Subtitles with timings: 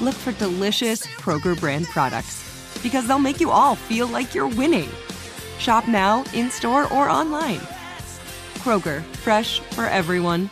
[0.00, 2.44] look for delicious Kroger brand products
[2.82, 4.88] because they'll make you all feel like you're winning.
[5.58, 7.60] Shop now, in store, or online.
[8.58, 10.50] Kroger, fresh for everyone.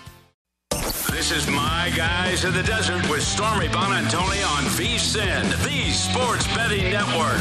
[1.11, 6.91] This is My Guys in the Desert with Stormy Buonantony on VSIN, the Sports Betting
[6.91, 7.41] Network.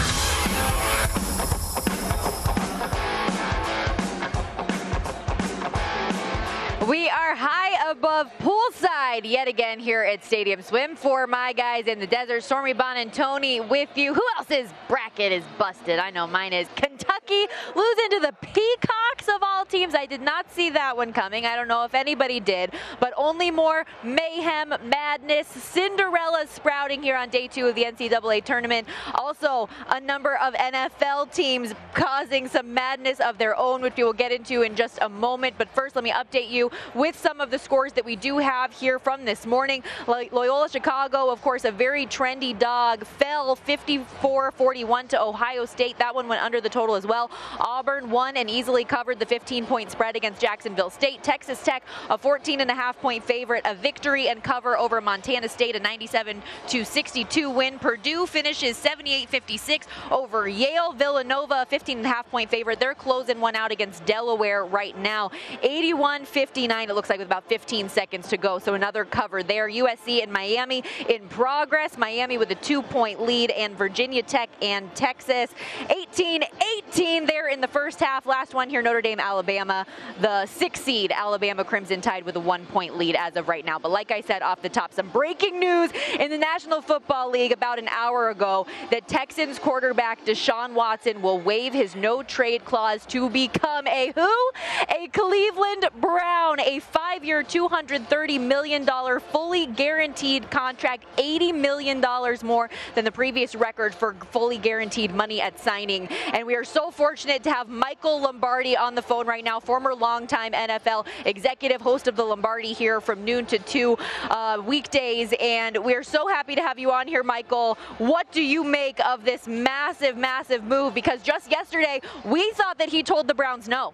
[6.88, 8.32] We are high above
[8.76, 12.44] poolside yet again here at Stadium Swim for my guys in the desert.
[12.44, 14.14] Stormy Buonantony with you.
[14.14, 16.00] Who else's bracket is busted?
[16.00, 16.68] I know mine is.
[16.76, 19.96] Kentucky losing to the Peacocks of all teams.
[19.96, 21.46] I did not see that one coming.
[21.46, 27.30] I don't know if anybody did, but only more mayhem, madness, Cinderella sprouting here on
[27.30, 28.88] day two of the NCAA tournament.
[29.16, 34.14] Also, a number of NFL teams causing some madness of their own, which we will
[34.14, 35.56] get into in just a moment.
[35.58, 38.65] But first, let me update you with some of the scores that we do have
[38.74, 39.84] here from this morning.
[40.08, 45.98] Loyola Chicago, of course, a very trendy dog, fell 54-41 to Ohio State.
[45.98, 47.30] That one went under the total as well.
[47.60, 51.24] Auburn won and easily covered the 15-point spread against Jacksonville State.
[51.24, 55.50] Texas Tech, a 14 and a half point favorite, a victory and cover over Montana
[55.50, 57.80] State, a 97 62 win.
[57.80, 60.94] Purdue finishes 78-56 over Yale.
[60.94, 62.80] Villanova, a 15 and a half point favorite.
[62.80, 65.32] They're closing one out against Delaware right now.
[65.62, 68.55] 81 59, it looks like, with about 15 seconds to go.
[68.60, 69.70] So another cover there.
[69.70, 71.98] USC and Miami in progress.
[71.98, 75.52] Miami with a two point lead, and Virginia Tech and Texas.
[75.90, 76.44] 18
[76.90, 78.26] 18 there in the first half.
[78.26, 79.86] Last one here, Notre Dame, Alabama.
[80.22, 83.80] The six seed Alabama Crimson Tide with a one point lead as of right now.
[83.80, 87.52] But like I said off the top, some breaking news in the National Football League
[87.52, 93.06] about an hour ago that Texans quarterback Deshaun Watson will waive his no trade clause
[93.08, 94.52] to become a who?
[94.90, 98.86] A Cleveland Brown, a five year, $230 million
[99.32, 102.04] fully guaranteed contract, $80 million
[102.44, 106.08] more than the previous record for fully guaranteed money at signing.
[106.34, 109.94] And we are so fortunate to have Michael Lombardi on the phone right now, former
[109.94, 113.98] longtime NFL executive, host of the Lombardi here from noon to two
[114.30, 115.34] uh, weekdays.
[115.40, 117.78] And we are so happy to have you on here, Michael.
[117.98, 120.94] What do you make of this massive, massive move?
[120.94, 123.94] Because just yesterday, we thought that he told the Browns no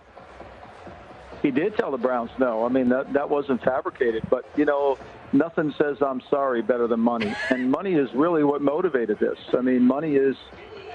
[1.42, 2.66] he did tell the Browns no.
[2.66, 4.24] I mean, that, that wasn't fabricated.
[4.30, 4.98] But, you know,
[5.34, 7.34] nothing says I'm sorry better than money.
[7.50, 9.40] And money is really what motivated this.
[9.54, 10.36] I mean, money is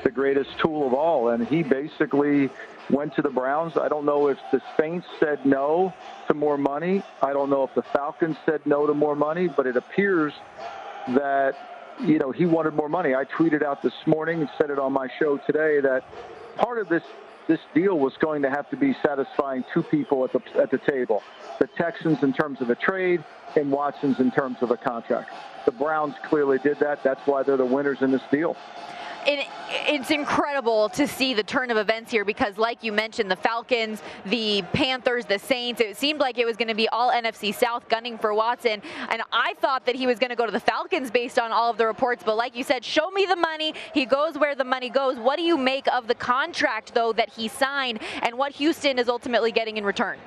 [0.05, 1.31] the greatest tool of all.
[1.31, 2.51] And he basically
[2.91, 3.77] went to the Browns.
[3.77, 5.93] I don't know if the Saints said no
[6.29, 7.03] to more money.
[7.21, 10.33] I don't know if the Falcons said no to more money, but it appears
[11.09, 11.57] that,
[12.01, 13.15] you know, he wanted more money.
[13.15, 16.05] I tweeted out this morning and said it on my show today that
[16.57, 17.03] part of this
[17.47, 20.79] this deal was going to have to be satisfying two people at the at the
[20.79, 21.23] table:
[21.59, 23.25] the Texans in terms of a trade,
[23.57, 25.31] and Watson's in terms of a contract.
[25.65, 27.03] The Browns clearly did that.
[27.03, 28.57] That's why they're the winners in this deal.
[29.27, 29.47] It,
[29.89, 34.03] it's incredible to see the turn of events here because, like you mentioned, the Falcons,
[34.27, 37.89] the Panthers, the Saints, it seemed like it was going to be all NFC South
[37.89, 38.81] gunning for Watson.
[39.11, 41.71] And I thought that he was going to go to the Falcons based on all
[41.71, 42.23] of the reports.
[42.25, 43.75] But like you said, show me the money.
[43.93, 45.19] He goes where the money goes.
[45.19, 49.09] What do you make of the contract, though, that he signed and what Houston is
[49.09, 50.19] ultimately getting in return?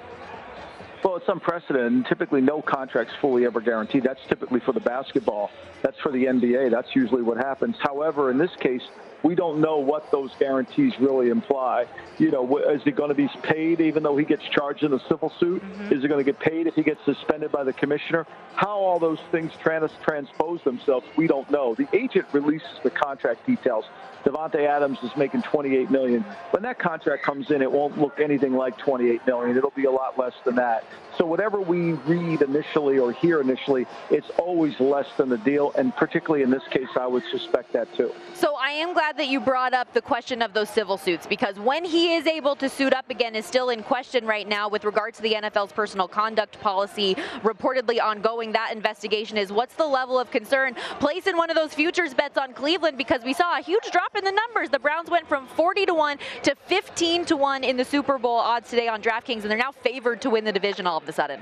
[1.04, 1.92] Well, it's unprecedented.
[1.92, 4.04] And typically, no contract's fully ever guaranteed.
[4.04, 5.52] That's typically for the basketball.
[5.82, 6.72] That's for the NBA.
[6.72, 7.78] That's usually what happens.
[7.80, 8.84] However, in this case,
[9.24, 11.86] we don't know what those guarantees really imply.
[12.18, 15.00] You know, is he going to be paid even though he gets charged in a
[15.08, 15.62] civil suit?
[15.62, 15.94] Mm-hmm.
[15.94, 18.26] Is he going to get paid if he gets suspended by the commissioner?
[18.56, 21.76] How all those things trans- transpose themselves, we don't know.
[21.76, 23.86] The agent releases the contract details.
[24.24, 26.24] Davante Adams is making 28 million.
[26.52, 29.58] When that contract comes in, it won't look anything like 28 million.
[29.58, 30.84] It'll be a lot less than that.
[31.18, 35.94] So whatever we read initially or hear initially, it's always less than the deal, and
[35.96, 38.14] particularly in this case, I would suspect that too.
[38.34, 41.60] So I am glad that you brought up the question of those civil suits because
[41.60, 44.86] when he is able to suit up again is still in question right now with
[44.86, 48.52] regard to the NFL's personal conduct policy, reportedly ongoing.
[48.52, 50.76] That investigation is what's the level of concern?
[51.00, 54.09] Place in one of those futures bets on Cleveland because we saw a huge drop
[54.16, 54.70] in the numbers.
[54.70, 58.38] The Browns went from 40 to 1 to 15 to 1 in the Super Bowl
[58.38, 61.12] odds today on DraftKings, and they're now favored to win the division all of a
[61.12, 61.40] sudden.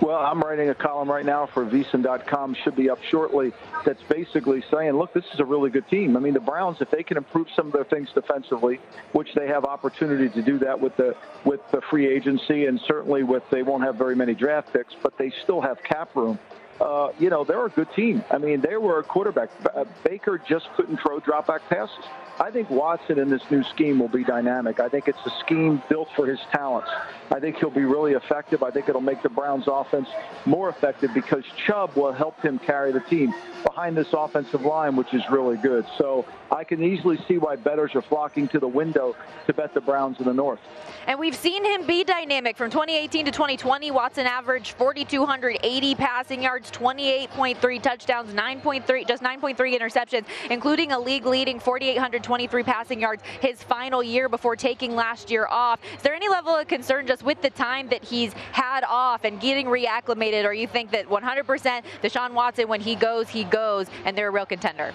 [0.00, 3.52] Well, I'm writing a column right now for VSiN.com, should be up shortly,
[3.86, 6.16] that's basically saying, look, this is a really good team.
[6.16, 8.80] I mean, the Browns, if they can improve some of their things defensively,
[9.12, 13.22] which they have opportunity to do that with the with the free agency and certainly
[13.22, 16.38] with they won't have very many draft picks, but they still have cap room.
[16.80, 18.24] Uh, you know, they're a good team.
[18.30, 19.50] I mean, they were a quarterback.
[19.74, 22.04] Uh, Baker just couldn't throw drop back passes.
[22.40, 24.80] I think Watson in this new scheme will be dynamic.
[24.80, 26.90] I think it's a scheme built for his talents.
[27.30, 28.64] I think he'll be really effective.
[28.64, 30.08] I think it'll make the Browns offense
[30.44, 33.32] more effective because Chubb will help him carry the team
[33.64, 35.86] behind this offensive line, which is really good.
[35.96, 39.14] So I can easily see why bettors are flocking to the window
[39.46, 40.60] to bet the Browns in the North.
[41.06, 43.90] And we've seen him be dynamic from 2018 to 2020.
[43.90, 51.58] Watson averaged 4,280 passing yards, 28.3 touchdowns, 9.3 just 9.3 interceptions, including a league leading
[51.60, 55.80] 4,823 passing yards his final year before taking last year off.
[55.96, 59.40] Is there any level of concern just with the time that he's had off and
[59.40, 64.16] getting reacclimated, or you think that 100% Deshaun Watson, when he goes, he goes, and
[64.16, 64.94] they're a real contender?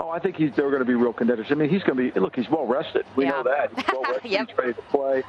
[0.00, 1.46] Oh, I think he's, they're going to be real contenders.
[1.50, 3.04] I mean, he's going to be, look, he's well rested.
[3.16, 3.30] We yeah.
[3.30, 3.70] know that.
[3.74, 4.30] He's well rested.
[4.30, 4.48] yep.
[4.48, 5.22] He's ready to play.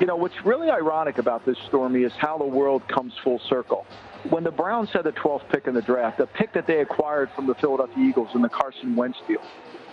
[0.00, 3.86] You know, what's really ironic about this, Stormy, is how the world comes full circle.
[4.30, 7.30] When the Browns had the 12th pick in the draft, a pick that they acquired
[7.34, 9.42] from the Philadelphia Eagles in the Carson Wentz deal,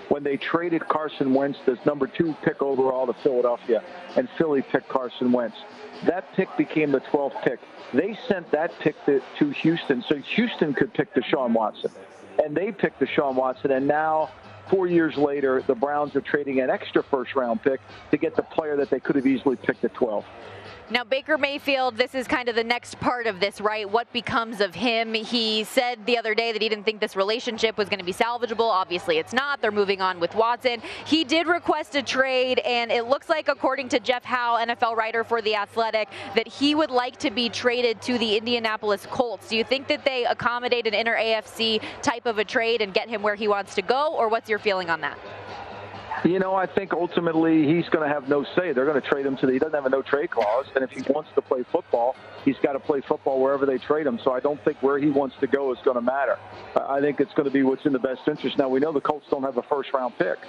[0.10, 3.84] when they traded Carson Wentz, as number two pick overall to Philadelphia,
[4.16, 5.58] and Philly picked Carson Wentz,
[6.06, 7.60] that pick became the 12th pick.
[7.94, 11.92] They sent that pick to, to Houston so Houston could pick Deshaun Watson
[12.44, 14.30] and they picked Deshaun Watson, and now
[14.70, 17.82] four years later, the Browns are trading an extra first round pick
[18.12, 20.26] to get the player that they could have easily picked at 12.
[20.92, 23.88] Now, Baker Mayfield, this is kind of the next part of this, right?
[23.88, 25.14] What becomes of him?
[25.14, 28.12] He said the other day that he didn't think this relationship was going to be
[28.12, 28.68] salvageable.
[28.68, 29.62] Obviously, it's not.
[29.62, 30.82] They're moving on with Watson.
[31.06, 35.24] He did request a trade, and it looks like, according to Jeff Howe, NFL writer
[35.24, 39.48] for The Athletic, that he would like to be traded to the Indianapolis Colts.
[39.48, 43.10] Do you think that they accommodate an inter AFC type of a trade and get
[43.10, 45.20] him where he wants to go, or what's your feeling on that?
[46.26, 48.74] You know, I think ultimately he's going to have no say.
[48.74, 49.54] They're going to trade him to the.
[49.54, 52.16] He doesn't have a no trade clause, and if he wants to play football,
[52.50, 54.20] he's got to play football wherever they trade him.
[54.24, 56.38] So I don't think where he wants to go is going to matter.
[56.76, 58.58] I think it's going to be what's in the best interest.
[58.58, 60.40] Now we know the Colts don't have a first round pick,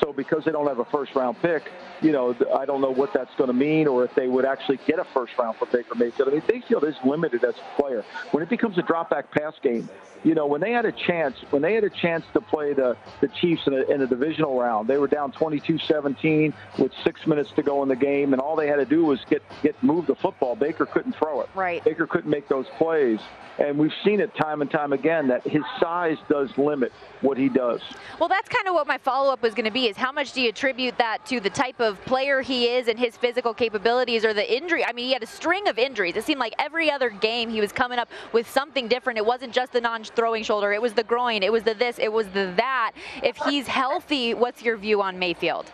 [0.00, 1.70] so because they don't have a first round pick,
[2.02, 4.78] you know, I don't know what that's going to mean, or if they would actually
[4.86, 6.28] get a first round for Baker Mayfield.
[6.28, 8.04] I mean, Mayfield is limited as a player.
[8.32, 9.88] When it becomes a drop back pass game,
[10.24, 12.96] you know, when they had a chance, when they had a chance to play the
[13.20, 17.50] the Chiefs in a, in a divisional round, they were down 22-17 with six minutes
[17.52, 20.06] to go in the game, and all they had to do was get get move
[20.06, 20.56] the football.
[20.56, 21.45] Baker couldn't throw it.
[21.54, 21.82] Right.
[21.84, 23.20] Baker couldn't make those plays.
[23.58, 27.48] And we've seen it time and time again that his size does limit what he
[27.48, 27.80] does.
[28.20, 30.32] Well, that's kind of what my follow up was going to be is how much
[30.32, 34.24] do you attribute that to the type of player he is and his physical capabilities
[34.26, 34.84] or the injury?
[34.84, 36.16] I mean, he had a string of injuries.
[36.16, 39.18] It seemed like every other game he was coming up with something different.
[39.18, 41.98] It wasn't just the non throwing shoulder, it was the groin, it was the this,
[41.98, 42.92] it was the that.
[43.22, 45.72] If he's healthy, what's your view on Mayfield?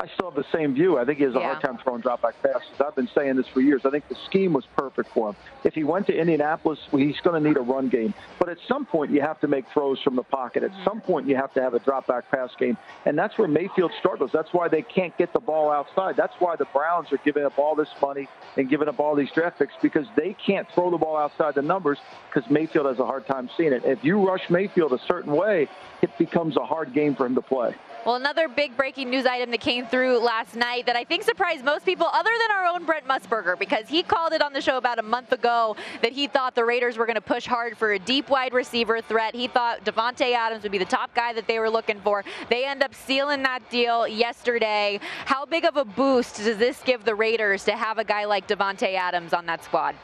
[0.00, 0.96] I still have the same view.
[0.96, 1.54] I think he has a Yeah.
[1.54, 2.68] hard time throwing drop back passes.
[2.80, 3.84] I've been saying this for years.
[3.84, 5.36] I think the scheme was perfect for him.
[5.64, 8.14] If he went to Indianapolis, he's going to need a run game.
[8.38, 10.62] But at some point, you have to make throws from the pocket.
[10.62, 12.76] At some point, you have to have a drop back pass game.
[13.06, 14.30] And that's where Mayfield struggles.
[14.30, 16.14] That's why they can't get the ball outside.
[16.16, 19.32] That's why the Browns are giving up all this money and giving up all these
[19.32, 21.98] draft picks because they can't throw the ball outside the numbers
[22.32, 23.84] because Mayfield has a hard time seeing it.
[23.84, 25.66] If you rush Mayfield a certain way,
[26.02, 27.74] it becomes a hard game for him to play.
[28.06, 31.64] Well, another big breaking news item that came through last night that I think surprised
[31.64, 34.76] most people, other than our own Brent Musburger, because he called it on the show
[34.76, 37.92] about a month ago that he thought the Raiders were going to push hard for
[37.92, 39.34] a deep wide receiver threat.
[39.34, 42.24] He thought Davante Adams would be the top guy that they were looking for.
[42.48, 45.00] They end up sealing that deal yesterday.
[45.26, 48.46] How big of a boost does this give the Raiders to have a guy like
[48.46, 49.96] Davante Adams on that squad?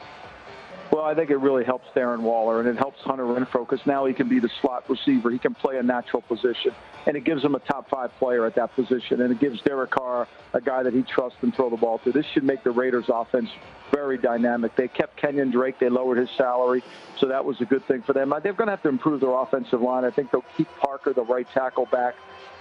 [0.95, 4.07] Well, I think it really helps Darren Waller, and it helps Hunter Renfrow because now
[4.07, 5.29] he can be the slot receiver.
[5.29, 6.73] He can play a natural position,
[7.09, 9.91] and it gives him a top five player at that position, and it gives Derek
[9.91, 12.13] Carr a guy that he trusts and throw the ball to.
[12.13, 13.51] This should make the Raiders' offense
[13.91, 14.77] very dynamic.
[14.77, 15.81] They kept Kenyan Drake.
[15.81, 16.85] They lowered his salary,
[17.19, 18.33] so that was a good thing for them.
[18.45, 20.05] They're going to have to improve their offensive line.
[20.05, 22.15] I think they'll keep Parker, the right tackle, back.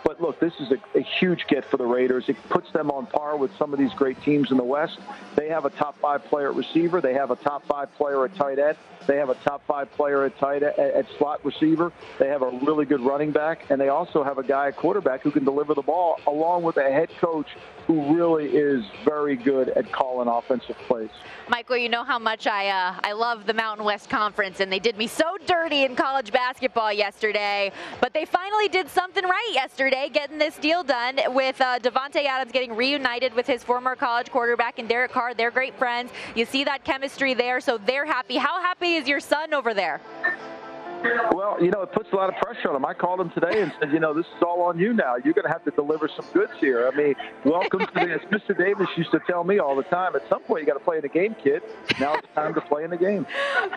[0.03, 2.25] But look, this is a, a huge get for the Raiders.
[2.27, 4.99] It puts them on par with some of these great teams in the West.
[5.35, 7.01] They have a top five player at receiver.
[7.01, 8.77] They have a top five player at tight end.
[9.07, 11.91] They have a top five player at tight at, at slot receiver.
[12.19, 15.21] They have a really good running back, and they also have a guy at quarterback
[15.21, 17.47] who can deliver the ball, along with a head coach
[17.87, 21.09] who really is very good at calling offensive plays.
[21.49, 24.79] Michael, you know how much I uh, I love the Mountain West Conference, and they
[24.79, 27.71] did me so dirty in college basketball yesterday.
[27.99, 32.51] But they finally did something right yesterday, getting this deal done with uh, Davante Adams
[32.51, 35.35] getting reunited with his former college quarterback and Derek Carr.
[35.35, 36.11] They're great friends.
[36.33, 38.37] You see that chemistry there, so they're happy.
[38.37, 40.01] How happy is your son over there?
[41.33, 42.85] Well, you know, it puts a lot of pressure on him.
[42.85, 45.15] I called him today and said, you know, this is all on you now.
[45.23, 46.89] You're going to have to deliver some goods here.
[46.91, 48.57] I mean, welcome to the, as Mr.
[48.57, 50.97] Davis used to tell me all the time, at some point you got to play
[50.97, 51.61] in the game, kid.
[51.99, 53.25] Now it's time to play in the game.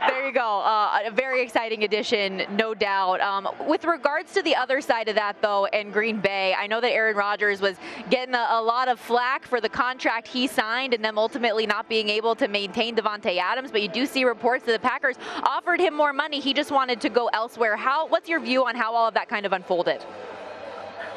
[0.08, 0.60] There you go.
[0.60, 3.20] Uh, a very exciting addition, no doubt.
[3.20, 6.80] Um, with regards to the other side of that, though, and Green Bay, I know
[6.80, 7.76] that Aaron Rodgers was
[8.10, 11.88] getting a, a lot of flack for the contract he signed and them ultimately not
[11.88, 13.70] being able to maintain Davante Adams.
[13.72, 16.40] But you do see reports that the Packers offered him more money.
[16.40, 17.76] He just wanted to go elsewhere.
[17.76, 18.06] How?
[18.06, 20.04] What's your view on how all of that kind of unfolded?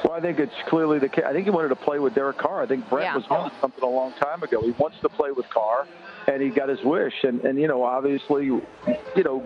[0.03, 1.25] Well, I think it's clearly the case.
[1.27, 2.63] I think he wanted to play with Derek Carr.
[2.63, 3.15] I think Brent Yeah.
[3.17, 4.61] was on something a long time ago.
[4.61, 5.85] He wants to play with Carr,
[6.27, 7.13] and he got his wish.
[7.23, 8.61] And, and you know, obviously, you
[9.17, 9.43] know,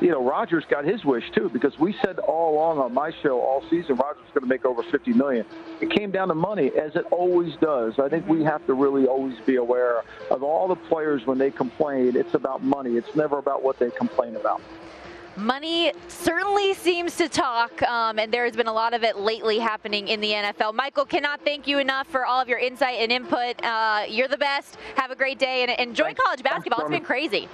[0.00, 3.40] you know, Rodgers got his wish too because we said all along on my show
[3.40, 5.44] all season Rodgers was going to make over 50 million.
[5.80, 7.98] It came down to money, as it always does.
[7.98, 11.50] I think we have to really always be aware of all the players when they
[11.50, 12.14] complain.
[12.14, 12.96] It's about money.
[12.96, 14.60] It's never about what they complain about.
[15.36, 19.58] Money certainly seems to talk, um, and there has been a lot of it lately
[19.58, 20.72] happening in the NFL.
[20.72, 23.62] Michael, cannot thank you enough for all of your insight and input.
[23.62, 24.78] Uh, you're the best.
[24.94, 26.22] Have a great day and enjoy Thanks.
[26.22, 26.80] college basketball.
[26.80, 27.50] It's been crazy.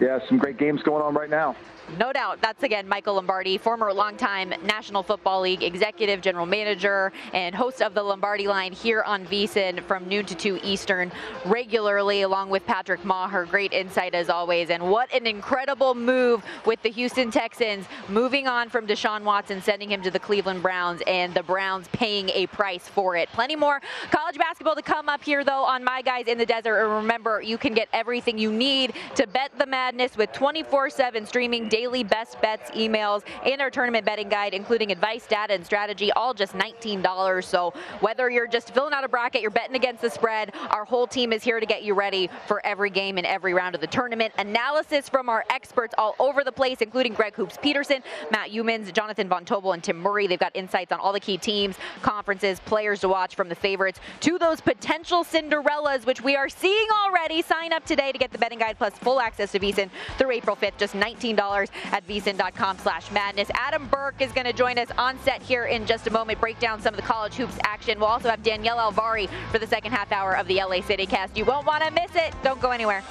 [0.00, 1.54] Yeah, some great games going on right now.
[1.96, 2.42] No doubt.
[2.42, 7.94] That's again Michael Lombardi, former longtime National Football League executive, general manager, and host of
[7.94, 11.10] the Lombardi line here on VSIN from noon to 2 Eastern
[11.46, 13.48] regularly, along with Patrick Meagher.
[13.48, 14.68] Great insight as always.
[14.68, 19.90] And what an incredible move with the Houston Texans moving on from Deshaun Watson, sending
[19.90, 23.30] him to the Cleveland Browns, and the Browns paying a price for it.
[23.32, 23.80] Plenty more
[24.10, 26.84] college basketball to come up here, though, on My Guys in the Desert.
[26.84, 31.24] And remember, you can get everything you need to bet the madness with 24 7
[31.24, 36.10] streaming daily best bets, emails, and our tournament betting guide, including advice, data, and strategy,
[36.12, 37.44] all just $19.
[37.44, 41.06] So whether you're just filling out a bracket, you're betting against the spread, our whole
[41.06, 43.86] team is here to get you ready for every game and every round of the
[43.86, 44.34] tournament.
[44.38, 49.28] Analysis from our experts all over the place, including Greg Hoops Peterson, Matt Youmans, Jonathan
[49.28, 50.26] Von Tobel, and Tim Murray.
[50.26, 54.00] They've got insights on all the key teams, conferences, players to watch from the favorites
[54.20, 57.40] to those potential Cinderellas, which we are seeing already.
[57.40, 60.56] Sign up today to get the betting guide plus full access to VSIN through April
[60.56, 63.48] 5th, just $19 at vsin.com slash madness.
[63.54, 66.58] Adam Burke is going to join us on set here in just a moment, break
[66.58, 67.98] down some of the college hoops action.
[67.98, 71.36] We'll also have Danielle Alvari for the second half hour of the LA City cast.
[71.36, 72.34] You won't want to miss it.
[72.42, 73.02] Don't go anywhere.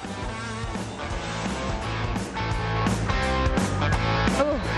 [4.40, 4.77] Ooh.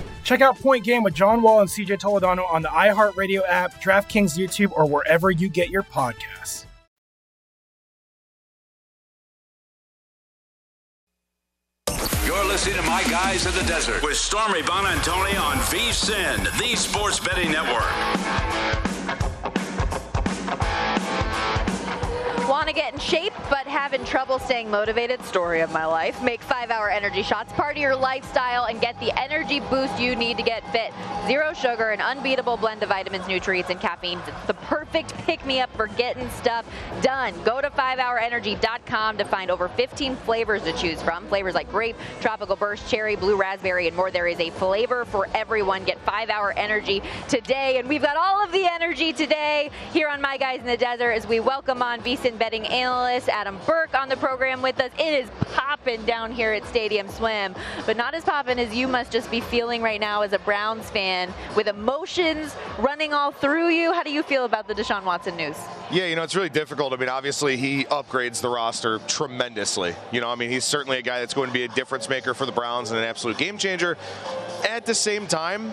[0.23, 4.37] Check out Point Game with John Wall and CJ Toledano on the iHeartRadio app, DraftKings
[4.37, 6.65] YouTube, or wherever you get your podcasts.
[12.25, 17.19] You're listening to My Guys in the Desert with Stormy Buonantony on VSIN, the Sports
[17.19, 19.30] Betting Network.
[22.61, 25.19] Want to get in shape but having trouble staying motivated?
[25.25, 26.21] Story of my life.
[26.21, 30.15] Make five hour energy shots part of your lifestyle and get the energy boost you
[30.15, 30.93] need to get fit.
[31.25, 34.19] Zero sugar, an unbeatable blend of vitamins, nutrients, and caffeine.
[34.27, 36.67] It's the perfect pick me up for getting stuff
[37.01, 37.33] done.
[37.43, 41.27] Go to 5hourenergy.com to find over 15 flavors to choose from.
[41.29, 44.11] Flavors like grape, tropical burst, cherry, blue raspberry, and more.
[44.11, 45.83] There is a flavor for everyone.
[45.83, 47.79] Get 5 Hour Energy today.
[47.79, 51.13] And we've got all of the energy today here on My Guys in the Desert
[51.13, 54.91] as we welcome on VSIN betting analyst Adam Burke on the program with us.
[54.99, 59.09] It is popping down here at Stadium Swim, but not as popping as you must
[59.09, 63.93] just be feeling right now as a Browns fan with emotions running all through you.
[63.93, 65.55] How do you feel about the Deshaun Watson news?
[65.91, 66.91] Yeah, you know, it's really difficult.
[66.91, 69.95] I mean, obviously, he upgrades the roster tremendously.
[70.11, 72.33] You know, I mean, he's certainly a guy that's going to be a difference maker
[72.33, 73.97] for the Browns and an absolute game changer.
[74.67, 75.71] At the same time,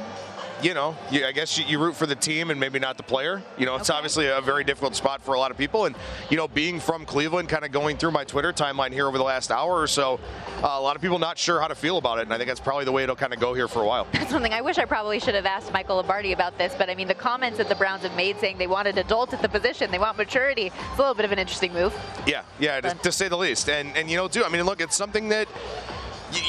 [0.63, 3.03] you know, you, I guess you, you root for the team and maybe not the
[3.03, 3.43] player.
[3.57, 5.87] You know, it's obviously a very difficult spot for a lot of people.
[5.87, 5.97] And,
[6.31, 9.25] you know, being from Cleveland, kind of going through my Twitter timeline here over the
[9.25, 10.21] last hour or so,
[10.63, 12.23] uh, a lot of people not sure how to feel about it.
[12.23, 14.07] And I think that's probably the way it'll kind of go here for a while.
[14.13, 16.95] That's something I wish I probably should have asked Michael Lombardi about this, but I
[16.95, 19.91] mean, the comments that the Browns have made saying they wanted adults at the position,
[19.91, 21.95] they want maturity, it's a little bit of an interesting move.
[22.27, 23.69] Yeah, yeah, to, to say the least.
[23.69, 24.45] And and you know, too.
[24.45, 25.49] I mean, look, it's something that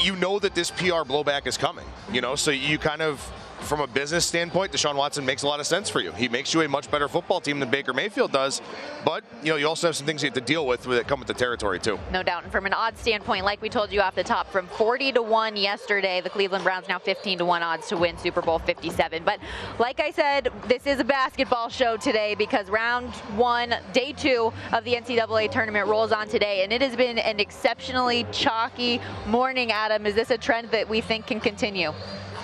[0.02, 1.86] you know that this PR blowback is coming.
[2.12, 3.20] You know, so you kind of.
[3.62, 6.10] From a business standpoint, Deshaun Watson makes a lot of sense for you.
[6.12, 8.60] He makes you a much better football team than Baker Mayfield does,
[9.04, 11.20] but you know you also have some things you have to deal with that come
[11.20, 11.98] with the territory too.
[12.12, 12.42] No doubt.
[12.42, 15.22] And from an odds standpoint, like we told you off the top, from 40 to
[15.22, 19.22] 1 yesterday, the Cleveland Browns now 15 to 1 odds to win Super Bowl 57.
[19.24, 19.38] But
[19.78, 24.84] like I said, this is a basketball show today because round one, day two of
[24.84, 26.64] the NCAA tournament rolls on today.
[26.64, 30.06] And it has been an exceptionally chalky morning, Adam.
[30.06, 31.92] Is this a trend that we think can continue?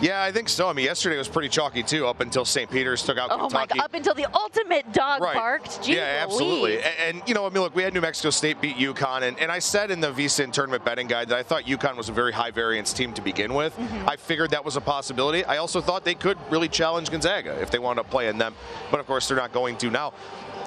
[0.00, 0.68] Yeah, I think so.
[0.68, 2.70] I mean, yesterday was pretty chalky too, up until St.
[2.70, 3.78] Peter's took out Oh my god!
[3.78, 5.34] Up until the ultimate dog Right.
[5.34, 5.80] barked.
[5.82, 6.76] Jeez yeah, absolutely.
[6.82, 9.38] And, and, you know, I mean, look, we had New Mexico State beat UConn, and,
[9.38, 12.12] and I said in the VSIN tournament betting guide that I thought UConn was a
[12.12, 13.74] very high variance team to begin with.
[13.76, 14.08] Mm-hmm.
[14.08, 15.44] I figured that was a possibility.
[15.44, 18.54] I also thought they could really challenge Gonzaga if they wound up playing them,
[18.90, 20.12] but of course they're not going to now.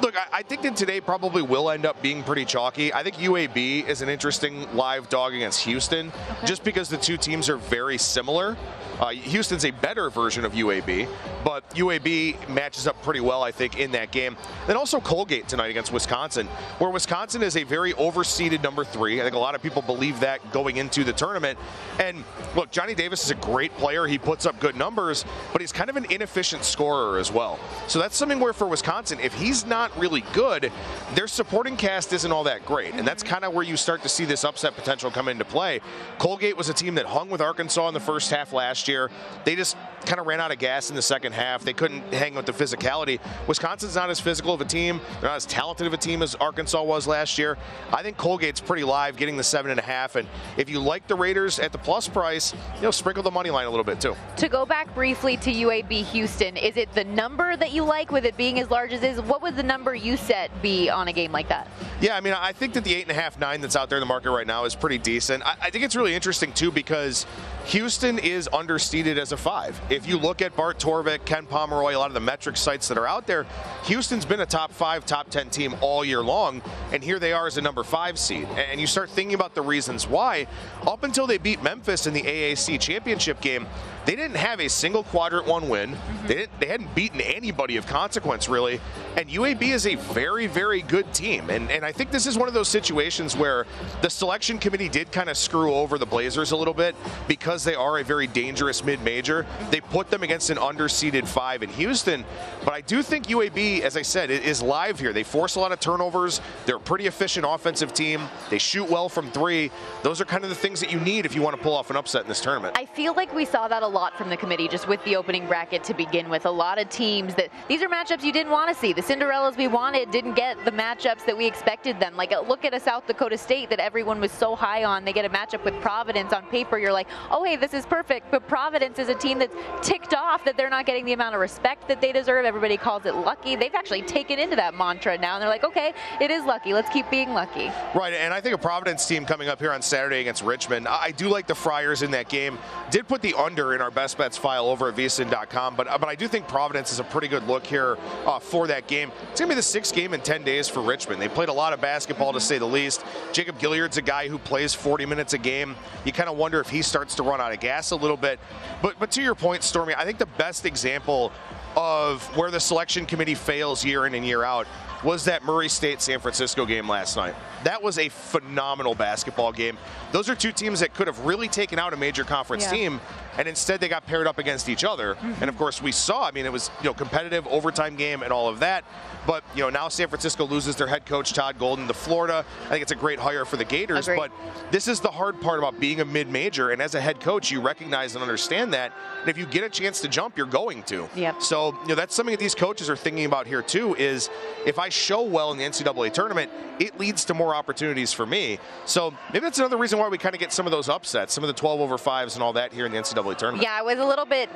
[0.02, 2.94] Look, I, I think that today probably will end up being pretty chalky.
[2.94, 6.14] I think UAB is an interesting live dog against Houston,
[6.46, 8.56] just because the two teams are very similar.
[9.00, 11.08] Uh, Houston's a better version of UAB,
[11.44, 14.36] but UAB matches up pretty well, I think, in that game.
[14.68, 16.48] Then also Colgate tonight against Wisconsin,
[16.80, 19.22] where Wisconsin is a very overseeded number three.
[19.22, 21.58] I think a lot of people believe that going into the tournament.
[21.98, 24.06] And look, Johnny Davis is a great player.
[24.06, 27.58] He puts up good numbers, but he's kind of an inefficient scorer as well.
[27.88, 30.72] So that's something where for Wisconsin, if he's not really good,
[31.16, 32.94] their supporting cast isn't all that great.
[32.94, 35.82] And that's kind of where you start to see this upset potential come into play.
[36.18, 39.10] Colgate was a team that hung with Arkansas in the first half last year.
[39.46, 39.76] They just
[40.06, 41.64] kind of ran out of gas in the second half.
[41.64, 43.20] They couldn't hang with the physicality.
[43.48, 45.00] Wisconsin's not as physical of a team.
[45.20, 47.58] They're not as talented of a team as Arkansas was last year.
[47.92, 50.16] I think Colgate's pretty live, getting the seven and a half.
[50.16, 53.50] And if you like the Raiders at the plus price, you know, sprinkle the money
[53.50, 54.16] line a little bit too.
[54.38, 58.26] To go back briefly to UAB Houston, is it the number that you like with
[58.26, 59.22] it being as large as it is?
[59.22, 61.68] What would the number you set be on a game like that?
[62.02, 63.98] Yeah, I mean, I think that the eight and a half, nine that's out there
[63.98, 65.44] in the market right now is pretty decent.
[65.46, 67.26] I, I think it's really interesting too because
[67.66, 69.80] Houston is underseeded as a five.
[69.90, 72.98] If you look at Bart Torvik, Ken Pomeroy, a lot of the metric sites that
[73.00, 73.48] are out there,
[73.86, 76.62] Houston's been a top five, top ten team all year long,
[76.94, 78.48] and here they are as a number five seed.
[78.56, 80.46] And you start thinking about the reasons why.
[80.86, 83.66] Up until they beat Memphis in the AAC championship game,
[84.10, 85.96] they didn't have a single quadrant one win.
[86.26, 88.82] They didn't, they hadn't beaten anybody of consequence really.
[89.16, 91.52] And UAB is a very very good team.
[91.52, 93.68] And and I think this is one of those situations where
[94.02, 96.96] the selection committee did kind of screw over the Blazers a little bit
[97.28, 99.46] because they are a very dangerous mid-major.
[99.70, 102.26] They put them against an underseeded 5 in Houston,
[102.66, 105.14] but I do think UAB as I said is live here.
[105.14, 106.42] They force a lot of turnovers.
[106.66, 108.28] They're a pretty efficient offensive team.
[108.50, 109.70] They shoot well from 3.
[110.02, 111.92] Those are kind of the things that you need if you want to pull off
[111.92, 112.76] an upset in this tournament.
[112.76, 115.46] I feel like we saw that a lot from the committee just with the opening
[115.48, 116.46] bracket to begin with.
[116.46, 118.94] A lot of teams that these are matchups you didn't want to see.
[118.94, 122.16] The Cinderellas we wanted didn't get the matchups that we expected them.
[122.16, 125.06] Like uh, look at a South Dakota State that everyone was so high on.
[125.06, 126.78] They get a matchup with Providence on paper.
[126.78, 128.32] You're like, oh hey, this is perfect.
[128.32, 131.42] But Providence is a team that's ticked off that they're not getting the amount of
[131.42, 132.46] respect that they deserve.
[132.46, 133.56] Everybody calls it lucky.
[133.56, 136.74] They've actually taken into that mantra now, and they're like, okay, it is lucky.
[136.74, 137.72] Let's keep being lucky.
[137.96, 140.88] Right, and I think a Providence team coming up here on Saturday against Richmond.
[140.88, 142.58] I do like the Friars in that game.
[142.92, 146.16] Did put the under in our best bets file over at vsin.com, but but I
[146.16, 149.12] do think Providence is a pretty good look here uh, for that game.
[149.32, 151.22] It's gonna be the sixth game in 10 days for Richmond.
[151.22, 153.04] They played a lot of basketball to say the least.
[153.32, 155.76] Jacob Gilyard's a guy who plays 40 minutes a game.
[156.06, 158.40] You kind of wonder if he starts to run out of gas a little bit.
[158.82, 161.32] But but to your point, Stormy, I think the best example
[161.76, 164.68] of where the selection committee fails year in and year out
[165.04, 167.34] was that Murray State San Francisco game last night.
[167.64, 169.78] That was a phenomenal basketball game.
[170.12, 172.72] Those are two teams that could have really taken out a major conference Yeah.
[172.72, 173.02] team,
[173.40, 175.18] and instead they got paired up against each other.
[175.40, 176.28] And of course, we saw.
[176.28, 178.84] I mean, it was you know competitive overtime game and all of that.
[179.26, 182.46] But you know now San Francisco loses their head coach Todd Golden to Florida.
[182.66, 184.10] I think it's a great hire for the Gators.
[184.10, 184.18] Agreed.
[184.18, 184.32] But
[184.72, 187.62] this is the hard part about being a mid-major, and as a head coach, you
[187.62, 188.92] recognize and understand that.
[189.22, 191.08] And if you get a chance to jump, you're going to.
[191.16, 191.42] Yep.
[191.42, 193.96] So you know that's something that these coaches are thinking about here too.
[193.96, 194.30] Is
[194.66, 198.60] if I show well in the NCAA tournament, it leads to more opportunities for me.
[198.86, 201.44] So maybe that's another reason why we kind of get some of those upsets, some
[201.44, 203.64] of the 12 over fives and all that here in the NCAA tournament.
[203.64, 204.50] Yeah, I was a little bit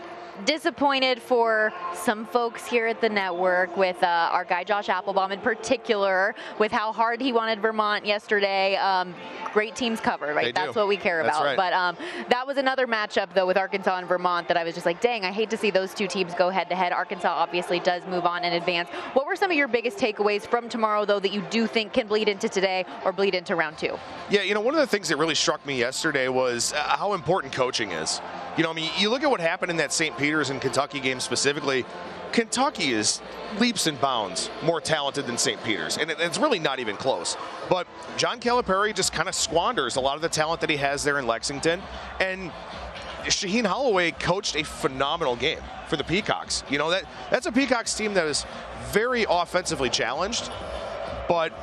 [0.45, 5.39] disappointed for some folks here at the network with uh, our guy Josh Applebaum in
[5.39, 8.75] particular with how hard he wanted Vermont yesterday.
[8.77, 9.13] Um,
[9.53, 10.45] great teams covered, right?
[10.45, 10.65] They do.
[10.65, 11.43] That's what we care about.
[11.43, 11.55] right.
[11.55, 11.97] But um,
[12.29, 15.23] that was another matchup though with Arkansas and Vermont that I was just like, dang,
[15.23, 16.91] I hate to see those two teams go head to head.
[16.91, 18.89] Arkansas obviously does move on and advance.
[19.13, 22.07] What were some of your biggest takeaways from tomorrow though that you do think can
[22.07, 23.97] bleed into today or bleed into round two?
[24.29, 27.13] Yeah, you know, one of the things that really struck me yesterday was uh, how
[27.13, 28.19] important coaching is.
[28.57, 30.17] You know, I mean, you look at what happened in that St.
[30.17, 31.85] Peter's and Kentucky game specifically.
[32.31, 33.21] Kentucky is
[33.59, 35.63] leaps and bounds more talented than St.
[35.63, 37.37] Peter's, and it- it's really not even close.
[37.69, 37.85] But
[38.17, 41.19] John Calipari just kind of squanders a lot of the talent that he has there
[41.19, 41.83] in Lexington,
[42.19, 42.51] and
[43.25, 46.63] Shaheen Holloway coached a phenomenal game for the Peacocks.
[46.69, 48.45] You know that that's a Peacocks team that is
[48.91, 50.49] very offensively challenged,
[51.27, 51.53] but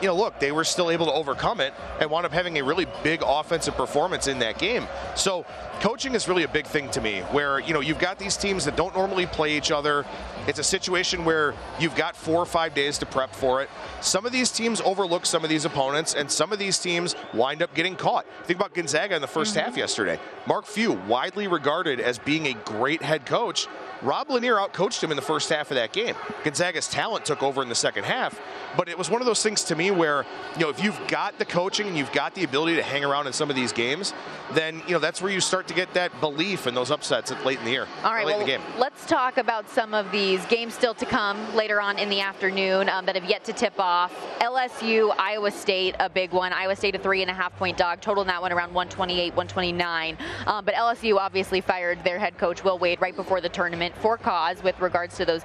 [0.00, 2.64] you know, look, they were still able to overcome it and wound up having a
[2.64, 4.86] really big offensive performance in that game.
[5.14, 5.44] So
[5.80, 8.64] coaching is really a big thing to me where, you know, you've got these teams
[8.64, 10.04] that don't normally play each other.
[10.46, 13.70] It's a situation where you've got four or five days to prep for it.
[14.00, 17.62] Some of these teams overlook some of these opponents, and some of these teams wind
[17.62, 18.26] up getting caught.
[18.44, 19.58] Think about Gonzaga in the 1st mm-hmm.
[19.60, 20.20] half yesterday.
[20.46, 23.66] Mark Few, widely regarded as being a great head coach,
[24.02, 26.14] Rob Lanier outcoached him in the first half of that game.
[26.44, 28.38] Gonzaga's talent took over in the second half,
[28.76, 31.38] but it was one of those things to me where, you know, if you've got
[31.38, 34.12] the coaching and you've got the ability to hang around in some of these games,
[34.52, 37.44] then, you know, that's where you start to get that belief in those upsets at
[37.44, 37.86] late in the year.
[38.04, 38.62] All right, late well, in the game.
[38.78, 42.88] let's talk about some of these games still to come later on in the afternoon
[42.88, 44.12] um, that have yet to tip off.
[44.40, 46.52] LSU, Iowa State, a big one.
[46.52, 48.00] Iowa State, a three and a half point dog.
[48.00, 50.18] Total in that one around 128, 129.
[50.46, 54.16] Um, but LSU obviously fired their head coach, Will Wade, right before the tournament for
[54.16, 55.42] cause with regards to those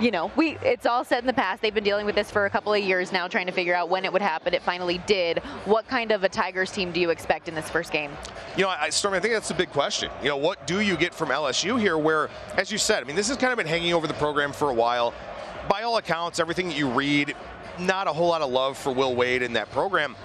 [0.00, 1.60] you know, we it's all set in the past.
[1.60, 3.88] They've been dealing with this for a couple of years now, trying to figure out
[3.88, 4.54] when it would happen.
[4.54, 5.38] It finally did.
[5.64, 8.10] What kind of a Tigers team do you expect in this first game?
[8.56, 10.10] You know, I, Stormy, I think that's the big question.
[10.22, 11.98] You know, what do you get from LSU here?
[11.98, 14.52] Where, as you said, I mean, this has kind of been hanging over the program
[14.52, 15.14] for a while.
[15.68, 17.34] By all accounts, everything that you read,
[17.78, 20.16] not a whole lot of love for Will Wade in that program.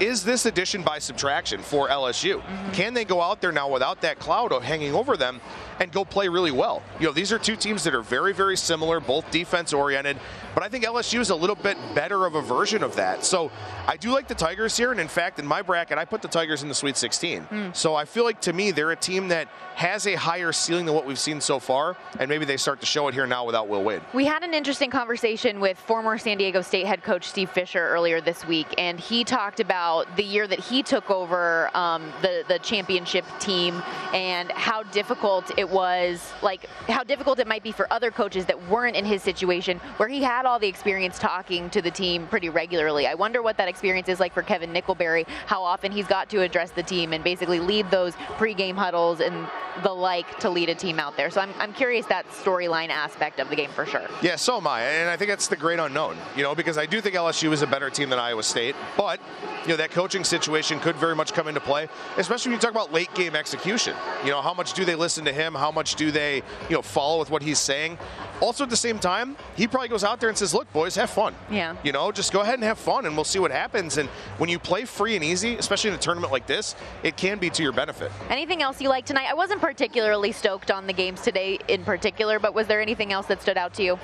[0.00, 2.40] Is this addition by subtraction for LSU?
[2.40, 2.72] Mm-hmm.
[2.72, 5.40] Can they go out there now without that cloud hanging over them
[5.82, 6.80] and go play really well?
[7.00, 10.16] You know, these are two teams that are very, very similar, both defense oriented,
[10.54, 13.24] but I think LSU is a little bit better of a version of that.
[13.24, 13.50] So
[13.88, 16.28] I do like the Tigers here, and in fact, in my bracket, I put the
[16.28, 17.42] Tigers in the Sweet 16.
[17.42, 17.76] Mm.
[17.76, 20.94] So I feel like to me, they're a team that has a higher ceiling than
[20.94, 23.68] what we've seen so far, and maybe they start to show it here now without
[23.68, 24.02] Will Wade.
[24.14, 28.20] We had an interesting conversation with former San Diego State head coach Steve Fisher earlier
[28.20, 32.58] this week, and he talked about the year that he took over um, the the
[32.60, 38.10] championship team and how difficult it was, like how difficult it might be for other
[38.10, 41.90] coaches that weren't in his situation, where he had all the experience talking to the
[41.90, 43.06] team pretty regularly.
[43.06, 46.42] I wonder what that experience is like for Kevin Nickelberry, how often he's got to
[46.42, 49.48] address the team and basically lead those pregame huddles and
[49.82, 51.30] the like to lead a team out there.
[51.30, 54.06] So I'm, I'm curious that storyline aspect of the game for sure.
[54.20, 56.16] Yeah, so am I, and I think that's the great unknown.
[56.36, 59.20] You know, because I do think LSU is a better team than Iowa State, but
[59.62, 62.72] you know that coaching situation could very much come into play, especially when you talk
[62.72, 63.94] about late game execution.
[64.24, 65.51] You know, how much do they listen to him?
[65.54, 66.36] How much do they,
[66.68, 67.98] you know, follow with what he's saying?
[68.40, 71.10] Also, at the same time, he probably goes out there and says, "Look, boys, have
[71.10, 71.34] fun.
[71.50, 71.76] Yeah.
[71.84, 74.50] You know, just go ahead and have fun, and we'll see what happens." And when
[74.50, 77.62] you play free and easy, especially in a tournament like this, it can be to
[77.62, 78.10] your benefit.
[78.30, 79.26] Anything else you like tonight?
[79.30, 83.26] I wasn't particularly stoked on the games today in particular, but was there anything else
[83.26, 83.98] that stood out to you?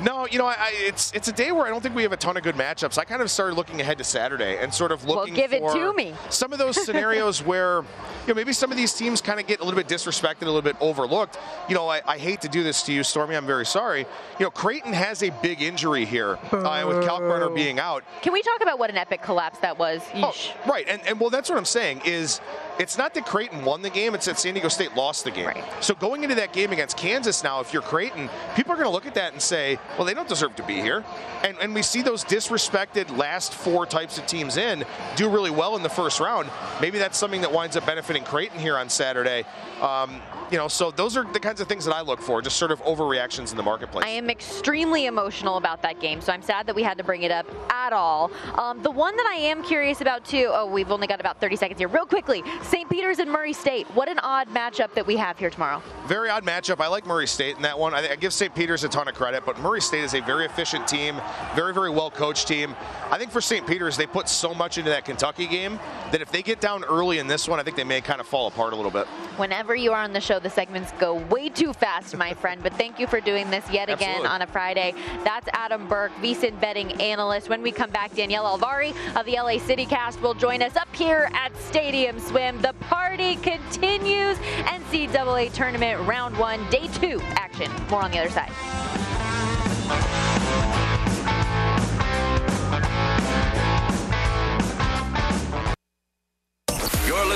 [0.00, 2.12] No, you know, I, I, it's it's a day where I don't think we have
[2.12, 2.98] a ton of good matchups.
[2.98, 5.60] I kind of started looking ahead to Saturday and sort of looking Well, give it
[5.60, 6.14] for to me.
[6.30, 9.60] some of those scenarios where, you know, maybe some of these teams kind of get
[9.60, 11.38] a little bit disrespected, a little bit overlooked.
[11.68, 13.34] You know, I, I hate to do this to you, Stormy.
[13.34, 14.00] I'm very sorry.
[14.38, 18.04] You know, Creighton has a big injury here uh, with Kalkbrenner being out.
[18.22, 20.02] Can we talk about what an epic collapse that was?
[20.12, 20.52] Yeesh.
[20.66, 22.40] Right, and, and well, that's what I'm saying is
[22.78, 25.50] it's not that Creighton won the game; it's that San Diego State lost the game.
[25.80, 28.92] So going into that game against Kansas now, if you're Creighton, people are going to
[28.92, 31.04] look at that and say, "Well, they don't deserve to be here."
[31.42, 34.84] And and we see those disrespected last four types of teams in
[35.16, 36.48] do really well in the first round.
[36.80, 39.44] Maybe that's something that winds up benefiting Creighton here on Saturday.
[39.80, 40.20] Um,
[40.54, 42.70] you know, so those are the kinds of things that I look for, just sort
[42.70, 44.04] of overreactions in the marketplace.
[44.04, 47.24] I am extremely emotional about that game, so I'm sad that we had to bring
[47.24, 48.30] it up at all.
[48.54, 51.56] Um, the one that I am curious about too, oh, we've only got about 30
[51.56, 51.88] seconds here.
[51.88, 52.88] Real quickly, St.
[52.88, 53.88] Peter's and Murray State.
[53.94, 55.82] What an odd matchup that we have here tomorrow.
[56.06, 56.80] Very odd matchup.
[56.80, 57.92] I like Murray State in that one.
[57.92, 58.54] I, I give St.
[58.54, 61.20] Peter's a ton of credit, but Murray State is a very efficient team,
[61.56, 62.76] very, very well coached team.
[63.10, 63.66] I think for St.
[63.66, 65.80] Peter's, they put so much into that Kentucky game
[66.12, 68.28] that if they get down early in this one, I think they may kind of
[68.28, 69.08] fall apart a little bit.
[69.36, 72.62] Whenever you are on the show, the segments go way too fast, my friend.
[72.62, 74.28] But thank you for doing this yet again Absolutely.
[74.28, 74.94] on a Friday.
[75.24, 77.48] That's Adam Burke, VSIN betting analyst.
[77.48, 80.94] When we come back, Danielle Alvari of the LA City Cast will join us up
[80.94, 82.60] here at Stadium Swim.
[82.60, 84.36] The party continues.
[84.38, 87.72] NCAA tournament round one, day two action.
[87.90, 88.52] More on the other side.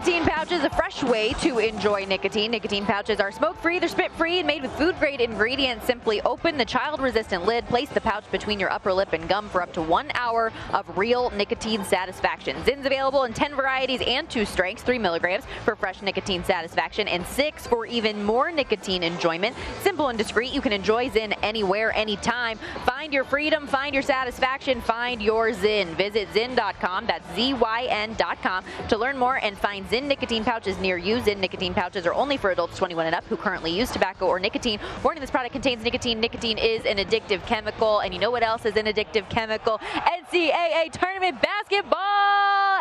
[0.00, 2.52] Nicotine pouches, a fresh way to enjoy nicotine.
[2.52, 5.84] Nicotine pouches are smoke-free, they're spit-free, and made with food-grade ingredients.
[5.84, 9.60] Simply open the child-resistant lid, place the pouch between your upper lip and gum for
[9.60, 12.56] up to one hour of real nicotine satisfaction.
[12.62, 17.26] Zyn's available in 10 varieties and two strengths, 3 milligrams for fresh nicotine satisfaction, and
[17.26, 19.54] 6 for even more nicotine enjoyment.
[19.82, 22.58] Simple and discreet, you can enjoy Zyn anywhere, anytime.
[22.86, 25.88] Find your freedom, find your satisfaction, find your Zyn.
[25.88, 31.16] Visit Zyn.com, that's Z-Y-N.com, to learn more and find Zyn nicotine pouches near you.
[31.16, 34.38] Zyn nicotine pouches are only for adults 21 and up who currently use tobacco or
[34.38, 34.78] nicotine.
[35.02, 36.20] Warning, this product contains nicotine.
[36.20, 39.78] Nicotine is an addictive chemical, and you know what else is an addictive chemical?
[39.78, 41.98] NCAA tournament basketball!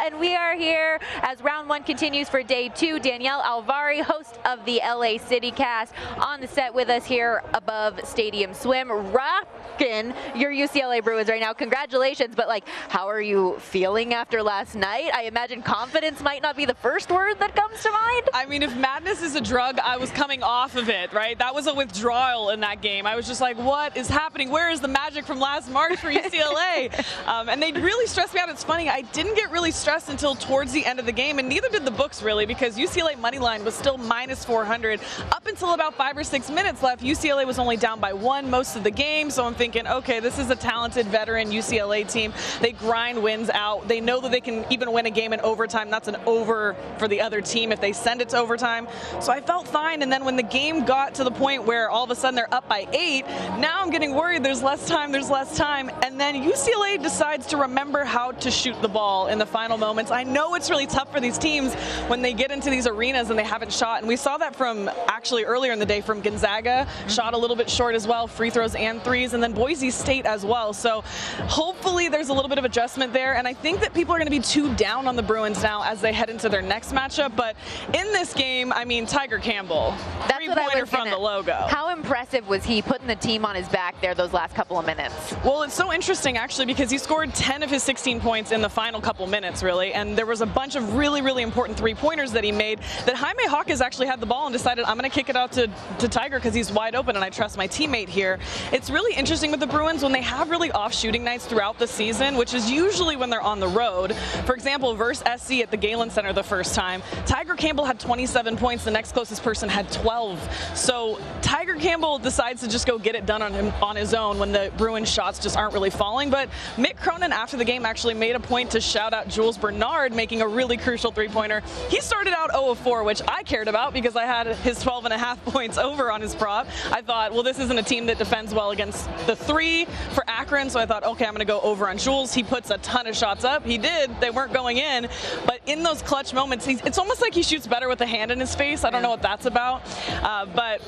[0.05, 2.99] And we are here as round one continues for day two.
[2.99, 7.99] Danielle Alvari, host of the LA City Cast, on the set with us here above
[8.05, 11.53] Stadium Swim, rocking your UCLA Bruins right now.
[11.53, 15.11] Congratulations, but like, how are you feeling after last night?
[15.13, 18.29] I imagine confidence might not be the first word that comes to mind.
[18.33, 21.37] I mean, if madness is a drug, I was coming off of it, right?
[21.37, 23.05] That was a withdrawal in that game.
[23.05, 24.49] I was just like, what is happening?
[24.49, 26.91] Where is the magic from last March for UCLA?
[27.27, 28.49] um, and they really stressed me out.
[28.49, 31.47] It's funny, I didn't get really stressed until towards the end of the game, and
[31.47, 34.99] neither did the books really, because UCLA money line was still minus 400
[35.31, 37.03] up until about five or six minutes left.
[37.03, 40.39] UCLA was only down by one most of the game, so I'm thinking, okay, this
[40.39, 42.33] is a talented veteran UCLA team.
[42.61, 43.87] They grind wins out.
[43.87, 45.89] They know that they can even win a game in overtime.
[45.89, 48.87] That's an over for the other team if they send it to overtime.
[49.19, 52.03] So I felt fine, and then when the game got to the point where all
[52.03, 53.25] of a sudden they're up by eight,
[53.59, 54.43] now I'm getting worried.
[54.43, 55.11] There's less time.
[55.11, 59.37] There's less time, and then UCLA decides to remember how to shoot the ball in
[59.37, 60.11] the final moments.
[60.11, 61.73] I know it's really tough for these teams
[62.07, 64.89] when they get into these arenas and they haven't shot, and we saw that from
[65.07, 67.09] actually earlier in the day from Gonzaga, mm-hmm.
[67.09, 70.25] shot a little bit short as well, free throws and threes, and then Boise State
[70.25, 70.73] as well.
[70.73, 71.01] So
[71.47, 74.27] hopefully there's a little bit of adjustment there, and I think that people are going
[74.27, 77.35] to be too down on the Bruins now as they head into their next matchup.
[77.35, 77.55] But
[77.93, 79.93] in this game, I mean, Tiger Campbell,
[80.27, 81.53] That's what I three-pointer from gonna- the logo.
[81.69, 84.85] How impressive was he putting the team on his back there those last couple of
[84.85, 85.35] minutes?
[85.43, 88.69] Well, it's so interesting actually because he scored 10 of his 16 points in the
[88.69, 92.31] final couple minutes, really, and there was a bunch of really, really important three pointers
[92.31, 92.79] that he made.
[93.05, 95.51] That Jaime Hawkins actually had the ball and decided I'm going to kick it out
[95.53, 98.39] to, to Tiger because he's wide open and I trust my teammate here.
[98.71, 101.87] It's really interesting with the Bruins when they have really off shooting nights throughout the
[101.87, 104.13] season, which is usually when they're on the road.
[104.45, 108.57] For example, versus SC at the Galen Center the first time, Tiger Campbell had 27
[108.57, 108.83] points.
[108.83, 110.71] The next closest person had 12.
[110.75, 114.39] So Tiger Campbell decides to just go get it done on him on his own
[114.39, 116.29] when the Bruins shots just aren't really falling.
[116.29, 120.13] But Mick Cronin after the game actually made a point to shout out Jules Bernard
[120.13, 121.61] making a really crucial three-pointer.
[121.89, 125.05] He started out 0 of 4, which I cared about because I had his 12
[125.05, 126.67] and a half points over on his prop.
[126.91, 130.69] I thought, well, this isn't a team that defends well against the three for Akron,
[130.69, 132.33] so I thought, okay, I'm going to go over on Jules.
[132.33, 133.65] He puts a ton of shots up.
[133.65, 134.11] He did.
[134.19, 135.07] They weren't going in,
[135.45, 138.31] but in those clutch moments, he's, it's almost like he shoots better with a hand
[138.31, 138.83] in his face.
[138.83, 139.81] I don't know what that's about,
[140.23, 140.81] uh, but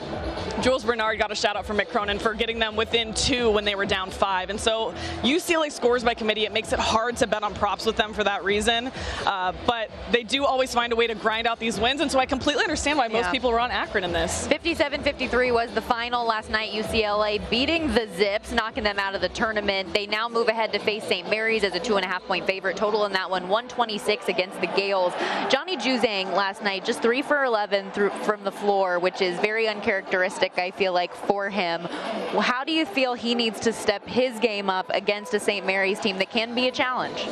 [0.62, 3.65] Jules Bernard got a shout out from Mick Cronin for getting them within two when
[3.65, 4.49] they were down five.
[4.49, 6.45] And so UCLA scores by committee.
[6.45, 8.91] It makes it hard to bet on props with them for that reason.
[9.25, 12.01] Uh, but they do always find a way to grind out these wins.
[12.01, 13.31] And so I completely understand why most Yeah.
[13.31, 14.47] people were on Akron in this.
[14.47, 16.71] 57-53 was the final last night.
[16.73, 19.93] UCLA beating the Zips, knocking them out of the tournament.
[19.93, 21.29] They now move ahead to face St.
[21.29, 22.75] Mary's as a two and a half point favorite.
[22.77, 25.13] Total in that one, 126 against the Gales.
[25.62, 29.67] Johnny Juzang last night, just three for 11 through, from the floor, which is very
[29.67, 31.82] uncharacteristic, I feel like, for him.
[31.82, 35.63] How do you feel he needs to step his game up against a St.
[35.63, 37.24] Mary's team that can be a challenge?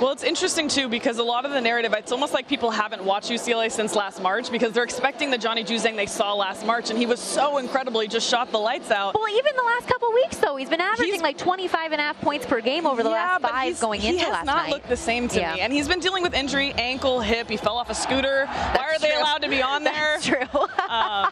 [0.00, 3.04] Well, it's interesting too because a lot of the narrative, it's almost like people haven't
[3.04, 6.90] watched UCLA since last March because they're expecting the Johnny Juzang they saw last March,
[6.90, 8.00] and he was so incredible.
[8.00, 9.14] He just shot the lights out.
[9.14, 12.20] Well, even the last couple weeks, though, he's been averaging like 25 and a half
[12.20, 14.70] points per game over the Yeah, last five he's- going he into has last not
[14.70, 15.54] looked the same to Yeah.
[15.54, 17.48] me, and he's been dealing with injury, ankle, hip.
[17.48, 18.46] He fell off a scooter.
[18.46, 20.18] Why are they allowed to be on there?
[20.18, 20.60] That's true.
[20.88, 21.30] um,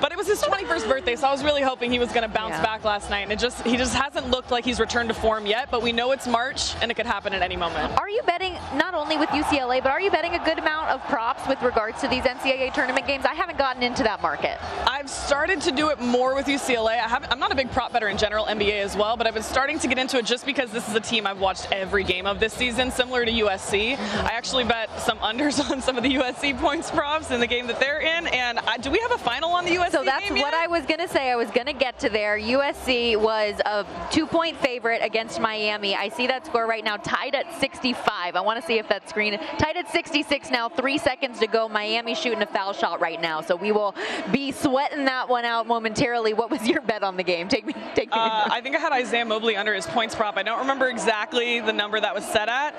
[0.00, 2.28] but it was his 21st birthday, so I was really hoping he was going to
[2.28, 2.62] bounce Yeah.
[2.62, 3.20] back last night.
[3.22, 5.70] And it just he just hasn't looked like he's returned to form yet.
[5.70, 7.98] But we know it's March, and it could happen at any moment.
[7.98, 11.02] Are you betting not only with UCLA, but are you betting a good amount of
[11.08, 13.24] props with regards to these NCAA tournament games?
[13.24, 14.58] I haven't gotten into that market.
[14.86, 16.92] I've started to do it more with UCLA.
[16.92, 19.34] I haven't, I'm not a big prop better in general, NBA as well, but I've
[19.34, 22.04] been starting to get into it just because this is a team I've watched every
[22.04, 23.96] game of this season, similar to USC.
[23.98, 27.66] I actually bet some unders on some of the USC points props in the game
[27.66, 28.26] that they're in.
[28.28, 30.84] And I, do we have a final on the USC So that's what I was
[30.86, 31.30] going to say.
[31.30, 32.38] I was going to get to there.
[32.38, 35.94] USC was a two point favorite against Miami.
[35.94, 38.36] I see that score right now tied at 65.
[38.36, 40.68] I want to see if that screen tied at 66 now.
[40.68, 41.68] Three seconds to go.
[41.68, 43.40] Miami shooting a foul shot right now.
[43.40, 43.94] So we will
[44.32, 46.34] be sweating that one out momentarily.
[46.34, 47.48] What was your bet on the game?
[47.48, 48.18] Take me, take me.
[48.18, 50.36] Uh, I think I had Isaiah Mobley under his points prop.
[50.36, 52.74] I don't remember exactly the number that was set at,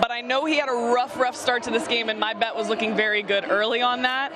[0.00, 2.56] but I know he had a rough, rough start to this game, and my bet
[2.56, 4.32] was looking very good early on that.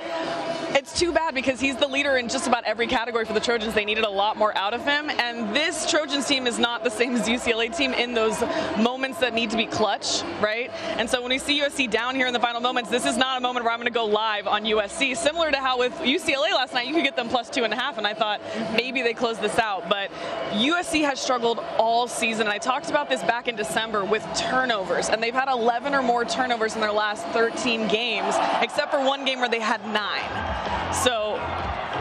[0.76, 3.74] It's too bad because he's the leader in just about every category for the Trojans.
[3.74, 6.90] They needed a lot more out of him, and this Trojans team is not the
[6.90, 8.40] same as UCLA team in those
[8.78, 10.70] moments that need to be clutch, right?
[10.98, 13.38] And so when we see USC down here in the final moments, this is not
[13.38, 15.16] a moment where I'm going to go live on USC.
[15.16, 17.76] Similar to how with UCLA last night, you could get them plus two and a
[17.76, 18.40] half, and I thought
[18.76, 19.88] maybe they close this out.
[19.88, 20.12] But
[20.52, 22.46] USC has struggled all season.
[22.46, 26.02] And I talked about this back in December with turnovers, and they've had 11 or
[26.02, 27.95] more turnovers in their last 13 games,
[28.62, 30.28] except for one game where they had nine.
[30.92, 31.40] So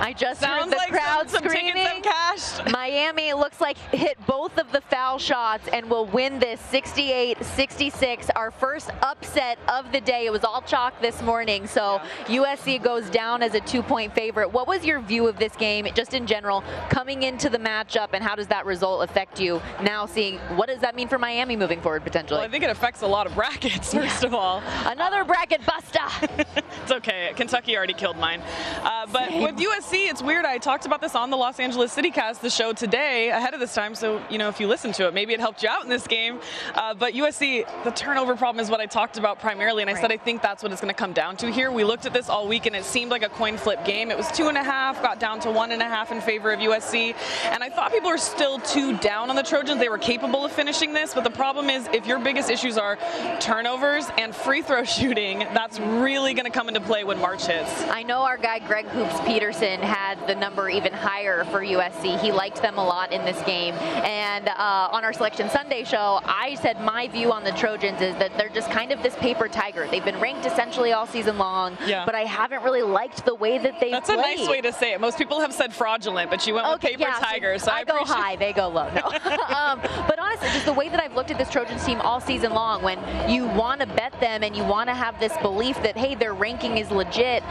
[0.01, 2.01] I just Sounds heard the like crowd some- some screaming.
[2.03, 2.61] cashed.
[2.71, 8.29] Miami looks like hit both of the foul shots and will win this 68-66.
[8.35, 10.25] Our first upset of the day.
[10.25, 14.51] It was all chalk this morning, so USC goes down as a two-point favorite.
[14.51, 18.23] What was your view of this game, just in general, coming into the matchup, and
[18.23, 20.05] how does that result affect you now?
[20.05, 22.37] Seeing what does that mean for Miami moving forward potentially?
[22.39, 24.61] Well, I think it affects a lot of brackets, first of all.
[24.85, 25.99] Another bracket buster.
[26.83, 27.31] it's okay.
[27.35, 28.41] Kentucky already killed mine.
[28.83, 30.45] Uh, but with USC, it's weird.
[30.45, 33.73] I talked about this on the Los Angeles CityCast, the show today, ahead of this
[33.73, 33.95] time.
[33.95, 36.07] So, you know, if you listen to it, maybe it helped you out in this
[36.07, 36.39] game.
[36.73, 39.81] Uh, but USC, the turnover problem is what I talked about primarily.
[39.83, 41.71] And I said I think that's what it's going to come down to here.
[41.71, 44.09] We looked at this all week, and it seemed like a coin flip game.
[44.09, 46.51] It was two and a half, got down to one and a half in favor
[46.51, 47.13] of USC.
[47.45, 49.79] And I thought people were still too down on the Trojans.
[49.79, 51.13] They were capable of finishing this.
[51.13, 52.97] But the problem is, if your biggest issues are
[53.39, 57.81] turnovers and free throw shooting, that's really going to come into play when March hits.
[57.83, 62.19] I know our guy Greg Hoops Peterson had the number even higher for USC.
[62.19, 63.73] He liked them a lot in this game.
[63.75, 68.15] And uh, on our Selection Sunday show, I said my view on the Trojans is
[68.15, 69.87] that they're just kind of this paper tiger.
[69.89, 72.05] They've been ranked essentially all season long, Yeah.
[72.05, 73.91] but I haven't really liked the way that they play.
[73.91, 75.01] That's a nice way to say it.
[75.01, 77.57] Most people have said fraudulent, but you went with paper yeah, tiger.
[77.59, 78.89] So I, I go high, they go low.
[78.93, 79.01] No.
[79.55, 82.53] um, but honestly, just the way that I've looked at this Trojans team all season
[82.53, 82.99] long, when
[83.29, 86.33] you want to bet them and you want to have this belief that hey, their
[86.33, 87.43] ranking is legit,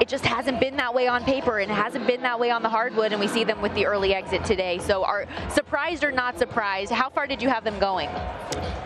[0.00, 2.62] it just hasn't been that way on paper and it hasn't been that way on
[2.62, 4.78] the hardwood, and we see them with the early exit today.
[4.78, 6.90] So, are surprised or not surprised?
[6.92, 8.08] How far did you have them going?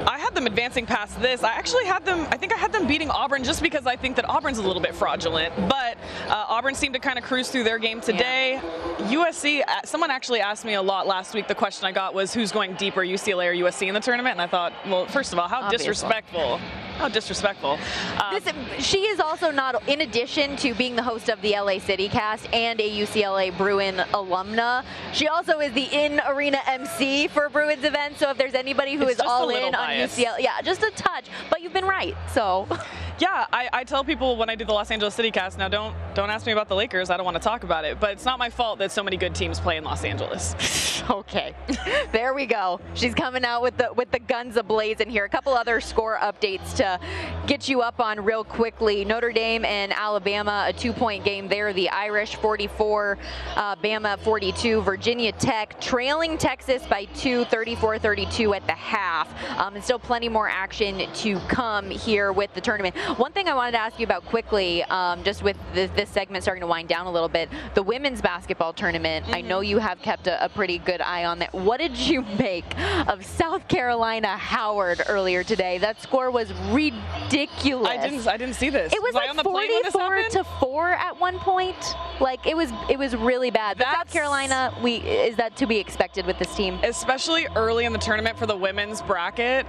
[0.06, 1.42] I had them advancing past this.
[1.42, 4.16] I actually had them, I think I had them beating Auburn just because I think
[4.16, 5.54] that Auburn's a little bit fraudulent.
[5.68, 5.96] But
[6.28, 8.60] uh, Auburn seemed to kind of cruise through their game today.
[8.98, 11.48] USC, uh, someone actually asked me a lot last week.
[11.48, 14.32] The question I got was who's going deeper, UCLA or USC in the tournament?
[14.32, 15.88] And I thought, well, first of all, how Obvious one.
[15.90, 16.60] disrespectful.
[16.98, 17.78] How disrespectful.
[18.20, 21.78] Um, This, she is also not, in addition to being the host of the LA
[21.78, 27.84] City Cast and a UCLA Bruin alumna, she also is the in-arena MC for Bruins
[27.84, 28.20] events.
[28.20, 29.90] So if there's anybody who is all in on.
[29.90, 31.26] UCLA, yeah, just a touch.
[31.50, 32.14] But you've been right.
[32.32, 32.68] So
[33.24, 35.56] Yeah, I, I tell people when I do the Los Angeles City Cast.
[35.56, 37.08] Now, don't don't ask me about the Lakers.
[37.08, 37.98] I don't want to talk about it.
[37.98, 41.02] But it's not my fault that so many good teams play in Los Angeles.
[41.10, 41.54] okay,
[42.12, 42.80] there we go.
[42.92, 45.24] She's coming out with the with the guns ablazing here.
[45.24, 47.00] A couple other score updates to
[47.46, 49.06] get you up on real quickly.
[49.06, 51.72] Notre Dame and Alabama, a two-point game there.
[51.72, 53.16] The Irish 44,
[53.56, 54.82] uh, Bama 42.
[54.82, 59.30] Virginia Tech trailing Texas by two, 34-32 at the half.
[59.58, 62.94] Um, and still plenty more action to come here with the tournament.
[63.16, 66.42] One thing I wanted to ask you about quickly, um, just with this, this segment
[66.42, 69.26] starting to wind down a little bit, the women's basketball tournament.
[69.28, 71.54] I know you have kept a, a pretty good eye on that.
[71.54, 72.64] What did you make
[73.06, 75.78] of South Carolina Howard earlier today?
[75.78, 77.88] That score was ridiculous.
[77.88, 78.92] I didn't I didn't see this.
[78.92, 80.32] It was, I like on the plane when this 44 happened?
[80.32, 81.94] to four at one point.
[82.20, 83.78] Like it was, it was really bad.
[83.78, 86.80] But South Carolina, we is that to be expected with this team?
[86.82, 89.66] especially early in the tournament for the women's bracket.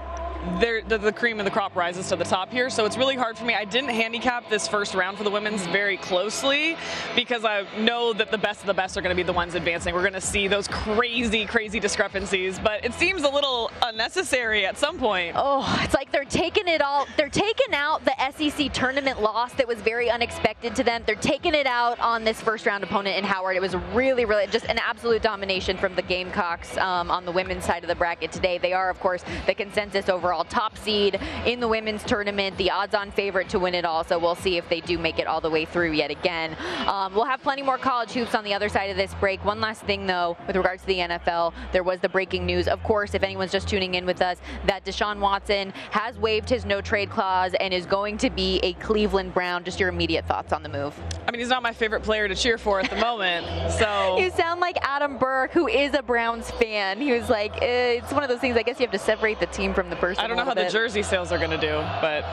[0.60, 3.36] The, the cream of the crop rises to the top here, so it's really hard
[3.36, 3.54] for me.
[3.54, 6.76] I didn't handicap this first round for the women's very closely
[7.14, 9.54] because I know that the best of the best are going to be the ones
[9.54, 9.94] advancing.
[9.94, 14.78] We're going to see those crazy, crazy discrepancies, but it seems a little unnecessary at
[14.78, 15.34] some point.
[15.36, 17.06] Oh, it's like they're taking it all.
[17.16, 21.02] They're taking out the SEC tournament loss that was very unexpected to them.
[21.06, 23.56] They're taking it out on this first round opponent in Howard.
[23.56, 27.64] It was really, really just an absolute domination from the Gamecocks um, on the women's
[27.64, 28.58] side of the bracket today.
[28.58, 33.12] They are, of course, the consensus overall top seed in the women's tournament, the odds-on
[33.12, 34.02] favorite to win it all.
[34.02, 36.56] So we'll see if they do make it all the way through yet again.
[36.88, 39.44] Um, we'll have plenty more college hoops on the other side of this break.
[39.44, 42.66] One last thing, though, with regards to the NFL, there was the breaking news.
[42.66, 46.64] Of course, if anyone's just tuning in with us, that Deshaun Watson has waived his
[46.64, 49.62] no trade clause and is going to be a Cleveland Brown.
[49.62, 50.98] Just your immediate thoughts on the move.
[51.28, 53.46] I mean, he's not my favorite player to cheer for at the moment,
[53.78, 57.00] so You sound like Adam Burke, who is a Browns fan.
[57.00, 58.56] He was like, eh, it's one of those things.
[58.56, 60.15] I guess you have to separate the team from the person.
[60.18, 62.24] I don't know how little the jersey sales are going to do, but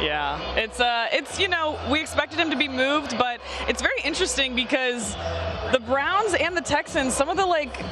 [0.00, 4.00] Yeah, it's uh, it's you know we expected him to be moved, but it's very
[4.02, 5.14] interesting because
[5.72, 7.82] the Browns and the Texans, some of the like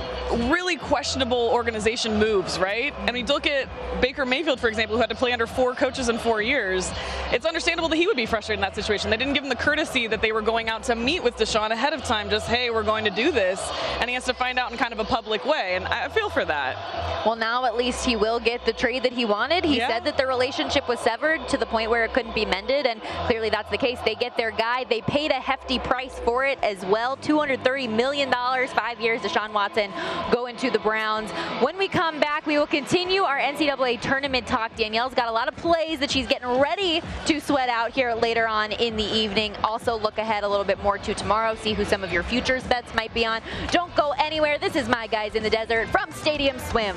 [0.50, 2.94] really questionable organization moves, right?
[3.06, 3.68] I mean, look at
[4.00, 6.90] Baker Mayfield, for example, who had to play under four coaches in four years.
[7.32, 9.10] It's understandable that he would be frustrated in that situation.
[9.10, 11.70] They didn't give him the courtesy that they were going out to meet with Deshaun
[11.70, 14.58] ahead of time, just hey, we're going to do this, and he has to find
[14.58, 17.24] out in kind of a public way, and I feel for that.
[17.26, 19.64] Well, now at least he will get the trade that he wanted.
[19.64, 19.88] He Yeah.
[19.88, 23.00] said that the relationship was severed to the point where it couldn't be mended, and
[23.26, 23.98] clearly that's the case.
[24.04, 24.84] They get their guy.
[24.84, 29.20] They paid a hefty price for it as well $230 million, five years.
[29.20, 29.90] Deshaun Watson
[30.32, 31.30] going to the Browns.
[31.62, 34.74] When we come back, we will continue our NCAA tournament talk.
[34.76, 38.48] Danielle's got a lot of plays that she's getting ready to sweat out here later
[38.48, 39.54] on in the evening.
[39.64, 42.64] Also, look ahead a little bit more to tomorrow, see who some of your futures
[42.64, 43.40] bets might be on.
[43.70, 44.58] Don't go anywhere.
[44.58, 46.96] This is My Guys in the Desert from Stadium Swim.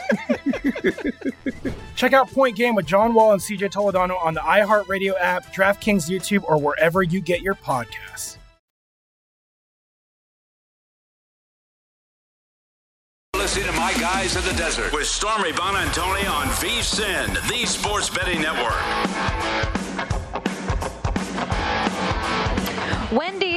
[1.95, 6.09] Check out Point Game with John Wall and CJ Toledano on the iHeartRadio app, DraftKings
[6.09, 8.37] YouTube, or wherever you get your podcasts.
[13.35, 18.41] Listening to My Guys in the Desert with Stormy Buonantony on VSIN, the Sports Betting
[18.41, 19.81] Network.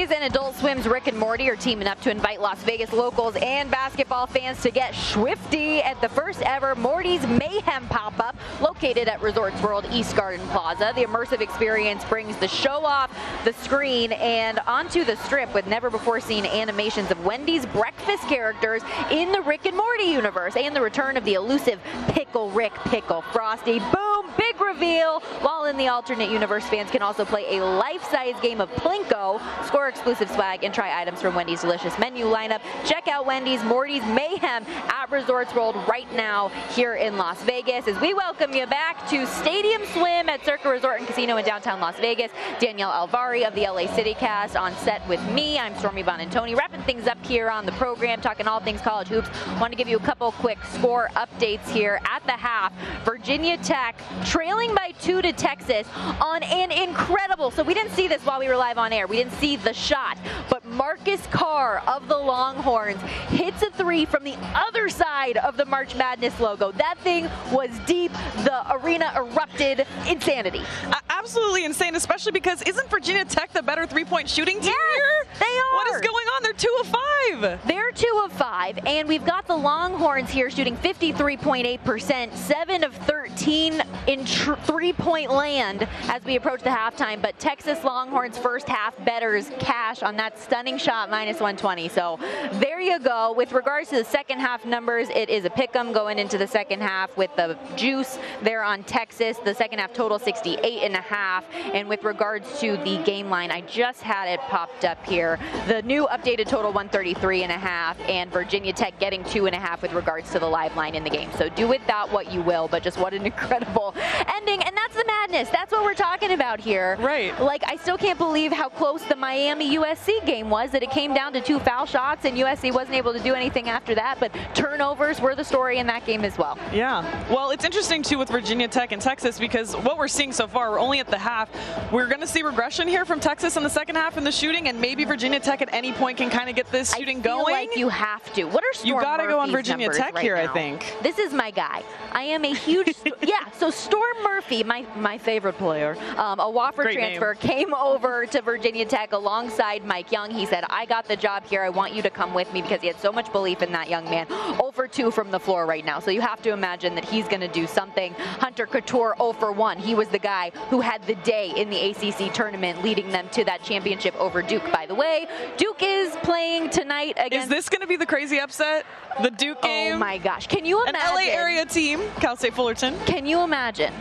[0.05, 3.71] And Adult Swim's Rick and Morty are teaming up to invite Las Vegas locals and
[3.71, 9.61] basketball fans to get swifty at the first ever Morty's Mayhem pop-up located at Resorts
[9.63, 10.93] World East Garden Plaza.
[10.95, 13.11] The immersive experience brings the show off
[13.45, 18.83] the screen and onto the strip with never before seen animations of Wendy's breakfast characters
[19.11, 23.23] in the Rick and Morty universe and the return of the elusive Pickle Rick Pickle
[23.33, 23.79] Frosty.
[23.79, 24.31] Boom!
[24.37, 25.21] Big reveal!
[25.41, 29.89] While in the alternate universe, fans can also play a life-size game of Plinko, score
[29.95, 32.61] exclusive swag, and try items from Wendy's delicious menu lineup.
[32.85, 37.99] Check out Wendy's Morty's Mayhem at Resorts World right now here in Las Vegas as
[38.01, 41.97] we welcome you back to Stadium Swim at Circa Resort and Casino in downtown Las
[42.01, 42.33] Vegas.
[42.59, 45.61] Danielle Alvari of the LA City Cast on set with me.
[45.61, 49.29] I'm Stormy Buonantony, wrapping things up here on the program, talking all things college hoops.
[49.61, 52.73] Want to give you a couple quick score updates here at the half.
[53.05, 55.87] Virginia Tech trailing by two to Texas
[56.21, 57.53] on an incredible.
[57.53, 59.07] So we didn't see this while we were live on air.
[59.07, 60.17] We didn't see the shot,
[60.49, 65.67] but Marcus Carr of the Longhorns hits a three from the other side of the
[65.67, 66.73] March Madness logo.
[66.73, 68.11] That thing was deep.
[68.45, 69.87] The arena erupted.
[70.07, 70.63] Insanity.
[70.85, 75.33] Uh, absolutely insane, especially because isn't Virginia Tech the better three-point shooting team yes, here?
[75.41, 75.73] They are.
[75.73, 76.43] What is going on?
[76.43, 77.67] They're two of five.
[77.67, 83.83] They're two of five, and we've got the Longhorns here shooting 53.8%, seven of 13
[84.07, 87.23] in three-point land as we approach the halftime.
[87.23, 91.89] But Texas Longhorns first half betters cash on that stunning shot, minus 120.
[91.89, 92.19] So
[92.55, 93.33] there you go.
[93.33, 96.47] With regards to the second half numbers, it is a pick 'em going into the
[96.47, 99.39] second half with the juice there on Texas.
[99.39, 101.14] The second half total 68 and a half.
[101.15, 105.39] And with regards to the game line, I just had it popped up here.
[105.67, 109.59] The new updated total 133 and a half, and Virginia Tech getting two and a
[109.59, 111.31] half with regards to the live line in the game.
[111.37, 113.95] So do with that what you will, but just what an incredible
[114.37, 114.63] ending.
[114.63, 115.49] And that's the madness.
[115.51, 116.97] That's what we're talking about here.
[117.01, 117.39] Right.
[117.41, 121.15] Like, I still can't believe how close the Miami USC game was, that it came
[121.15, 124.19] down to two foul shots, and USC wasn't able to do anything after that.
[124.21, 126.59] But turnovers were the story in that game as well.
[126.73, 127.03] Yeah.
[127.33, 130.71] Well, it's interesting, too, with Virginia Tech and Texas because what we're seeing so far,
[130.71, 131.51] we're only at the half.
[131.93, 134.69] We're going to see regression here from Texas in the second half in the shooting,
[134.69, 137.35] and maybe Virginia Tech at any point can kind of get this shooting going.
[137.35, 137.69] I feel going.
[137.69, 138.45] like you have to.
[138.45, 140.51] What are Storm You got to go on Virginia Tech right here, now?
[140.51, 140.95] I think.
[141.03, 141.83] This is my guy.
[142.13, 143.51] I am a huge yeah.
[143.53, 148.41] So Storm Murphy, my my favorite player, um, a Wofford Great transfer, came over to
[148.43, 150.31] Virginia Tech alongside Mike Young.
[150.31, 151.63] He said, "I got the job here.
[151.63, 153.89] I want you to come with me because he had so much belief in that
[153.89, 154.27] young man."
[154.61, 157.41] Over two from the floor right now, so you have to imagine that he's going
[157.41, 158.15] to do something.
[158.15, 159.79] Hunter Cattoor 0 for 1.
[159.79, 163.45] He was the guy who had the day in the ACC tournament, leading them to
[163.45, 164.71] that championship over Duke.
[164.73, 165.27] By the way,
[165.57, 167.45] Duke is playing tonight against.
[167.45, 168.87] Is this going to be the crazy upset?
[169.23, 169.95] The Duke oh game?
[169.95, 170.47] Oh my gosh!
[170.47, 171.01] Can you imagine?
[171.01, 171.15] An?
[171.15, 172.99] LA area team, Cal State Fullerton.
[173.07, 173.93] Can you imagine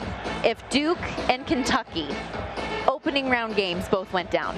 [0.43, 2.07] if Duke and Kentucky
[2.87, 4.55] opening round games both went down?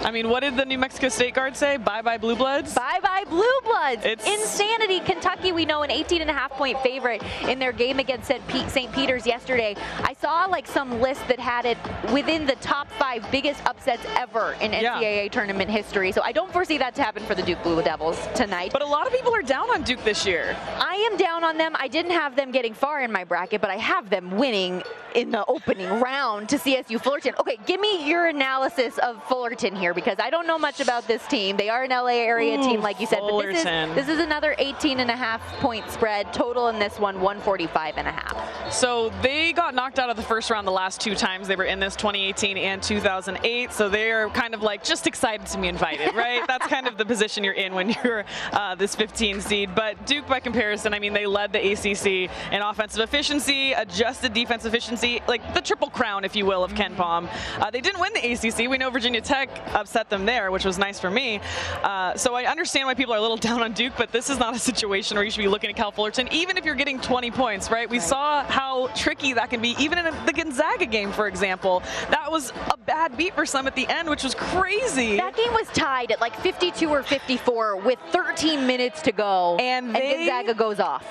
[0.00, 1.76] I mean, what did the New Mexico State guard say?
[1.76, 2.72] Bye bye Blue Bloods?
[2.74, 4.04] Bye bye Blue Bloods.
[4.04, 5.00] It's- insanity.
[5.00, 8.92] Kentucky, we know, an 18 and a half point favorite in their game against St.
[8.92, 9.74] Peter's yesterday.
[10.02, 11.78] I saw like some list that had it
[12.12, 14.98] within the top five biggest upsets ever in Yeah.
[14.98, 16.12] NCAA tournament history.
[16.12, 18.70] So I don't foresee that to happen for the Duke Blue Devils tonight.
[18.72, 20.56] But a lot of people are down on Duke this year.
[20.78, 21.74] I am down on them.
[21.78, 24.82] I didn't have them getting far in my bracket, but I have them winning
[25.14, 27.34] in the opening round to CSU Fullerton.
[27.40, 31.26] Okay, give me your analysis of Fullerton here because I don't know much about this
[31.26, 31.56] team.
[31.56, 33.64] They are an LA area Ooh, team, like you said, but this is,
[33.94, 36.32] this is another 18 and a half point spread.
[36.32, 38.72] Total in this one, 145 and a half.
[38.72, 41.64] So they got knocked out of the first round the last two times they were
[41.64, 43.72] in this 2018 and 2008.
[43.72, 46.46] So they're kind of like just excited to be invited, right?
[46.46, 49.74] That's kind of the position you're in when you're uh, this 15 seed.
[49.74, 54.64] But Duke, by comparison, I mean, they led the ACC in offensive efficiency, adjusted defense
[54.64, 57.28] efficiency, like the triple crown, if you will, of KenPom.
[57.58, 58.68] Uh, they didn't win the ACC.
[58.68, 59.48] We know Virginia Tech
[59.78, 61.40] upset them there, which was nice for me.
[61.82, 64.38] Uh, so I understand why people are a little down on Duke, but this is
[64.38, 67.00] not a situation where you should be looking at Cal Fullerton, even if you're getting
[67.00, 67.88] 20 points, right?
[67.88, 71.82] We saw how tricky that can be, even in the Gonzaga game, for example.
[72.10, 75.16] That was a bad beat for some at the end, which was crazy.
[75.16, 79.96] That game was tied at like 52 or 54 with 13 minutes to go, and,
[79.96, 81.06] and Gonzaga goes off.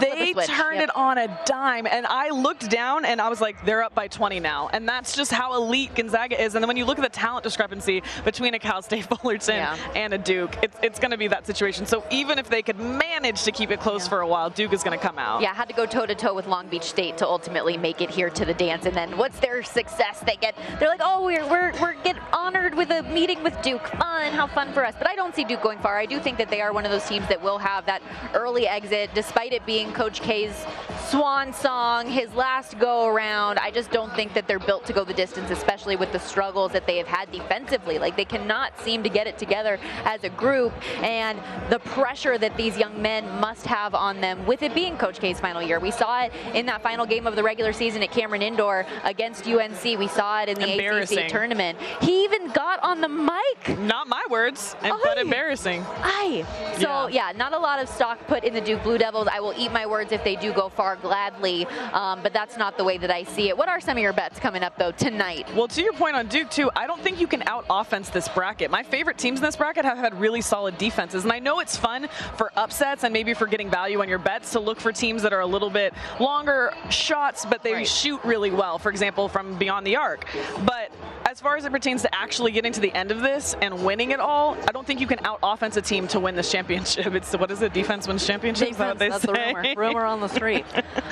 [0.00, 0.84] They turned yep.
[0.84, 4.08] it on a dime, and I looked down and I was like, they're up by
[4.08, 4.68] 20 now.
[4.72, 6.54] And that's just how elite Gonzaga is.
[6.54, 9.76] And then when you look at the talent discrepancy between a Cal State Fullerton Yeah.
[9.94, 11.86] and a Duke, it's, it's going to be that situation.
[11.86, 14.82] So even if they could manage to keep it close for a while, Duke is
[14.82, 15.42] going to come out.
[15.42, 18.10] Yeah, had to go toe to toe with Long Beach State to ultimately make it
[18.10, 18.86] here to the dance.
[18.86, 20.20] And then what's their success?
[20.26, 23.86] They get they're like, oh, we're we're we're get honored with a meeting with Duke.
[23.86, 24.94] Fun, how fun for us.
[24.98, 25.98] But I don't see Duke going far.
[25.98, 28.02] I do think that they are one of those teams that will have that
[28.34, 30.66] early exit, despite it being Coach K's
[31.10, 33.58] swan song, his last go around.
[33.60, 36.72] I just don't think that they're built to go the distance, especially with the struggles
[36.72, 37.98] that they have had defensively.
[37.98, 40.72] Like they cannot seem to get it together as a group,
[41.04, 41.38] and
[41.70, 45.38] the pressure that these young men must have on them with it being Coach K's
[45.38, 45.78] final year.
[45.78, 49.46] We saw it in that final game of the regular season at Cameron Indoor against
[49.46, 49.84] UNC.
[49.84, 50.80] We saw it in the.
[50.80, 51.78] ACC tournament.
[52.00, 53.78] He even got on the mic.
[53.78, 55.84] Not my words, and, but embarrassing.
[55.86, 56.44] Aye.
[56.78, 57.32] So yeah.
[57.36, 59.28] not a lot of stock put in the Duke Blue Devils.
[59.30, 62.76] I will eat my words if they do go far gladly, um, but that's not
[62.76, 63.56] the way that I see it.
[63.56, 65.46] What are some of your bets coming up though tonight?
[65.54, 68.28] Well, to your point on Duke, too, I don't think you can out offense this
[68.28, 68.70] bracket.
[68.70, 71.24] My favorite teams in this bracket have had really solid defenses.
[71.24, 74.52] And I know it's fun for upsets and maybe for getting value on your bets
[74.52, 78.50] to look for teams that are a little bit longer shots, but they shoot really
[78.50, 80.26] well, for example, from beyond the arc.
[80.64, 80.90] But
[81.26, 84.10] as far as it pertains to actually getting to the end of this and winning
[84.10, 87.14] it all, I don't think you can out offense a team to win this championship.
[87.20, 87.72] It's what is it?
[87.72, 88.70] Defense wins championships.
[88.72, 89.49] Is that what they Defense, say?
[89.54, 89.74] Rumor.
[89.76, 90.64] Rumor on the street.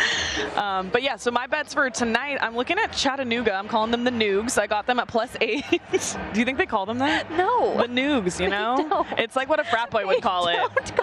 [0.57, 3.55] um, but yeah, so my bets for tonight, I'm looking at Chattanooga.
[3.55, 4.59] I'm calling them the Noogs.
[4.59, 5.65] I got them at plus eight.
[5.71, 7.31] Do you think they call them that?
[7.33, 7.77] No.
[7.77, 9.07] The Noogs, you know?
[9.17, 10.59] It's like what a frat boy would call it.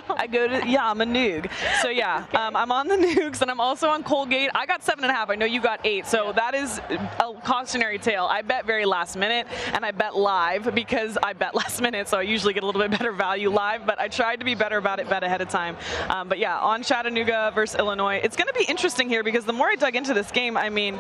[0.10, 1.50] I go to, yeah, I'm a Noog.
[1.82, 4.50] So yeah, um, I'm on the Noogs and I'm also on Colgate.
[4.54, 5.30] I got seven and a half.
[5.30, 6.06] I know you got eight.
[6.06, 8.26] So that is a cautionary tale.
[8.26, 12.08] I bet very last minute and I bet live because I bet last minute.
[12.08, 14.56] So I usually get a little bit better value live, but I tried to be
[14.56, 15.78] better about it bet ahead of time.
[16.10, 19.54] Um, but yeah, on Chattanooga versus Illinois, it's going to be interesting here because the
[19.54, 21.00] more I dug into this game, I mean,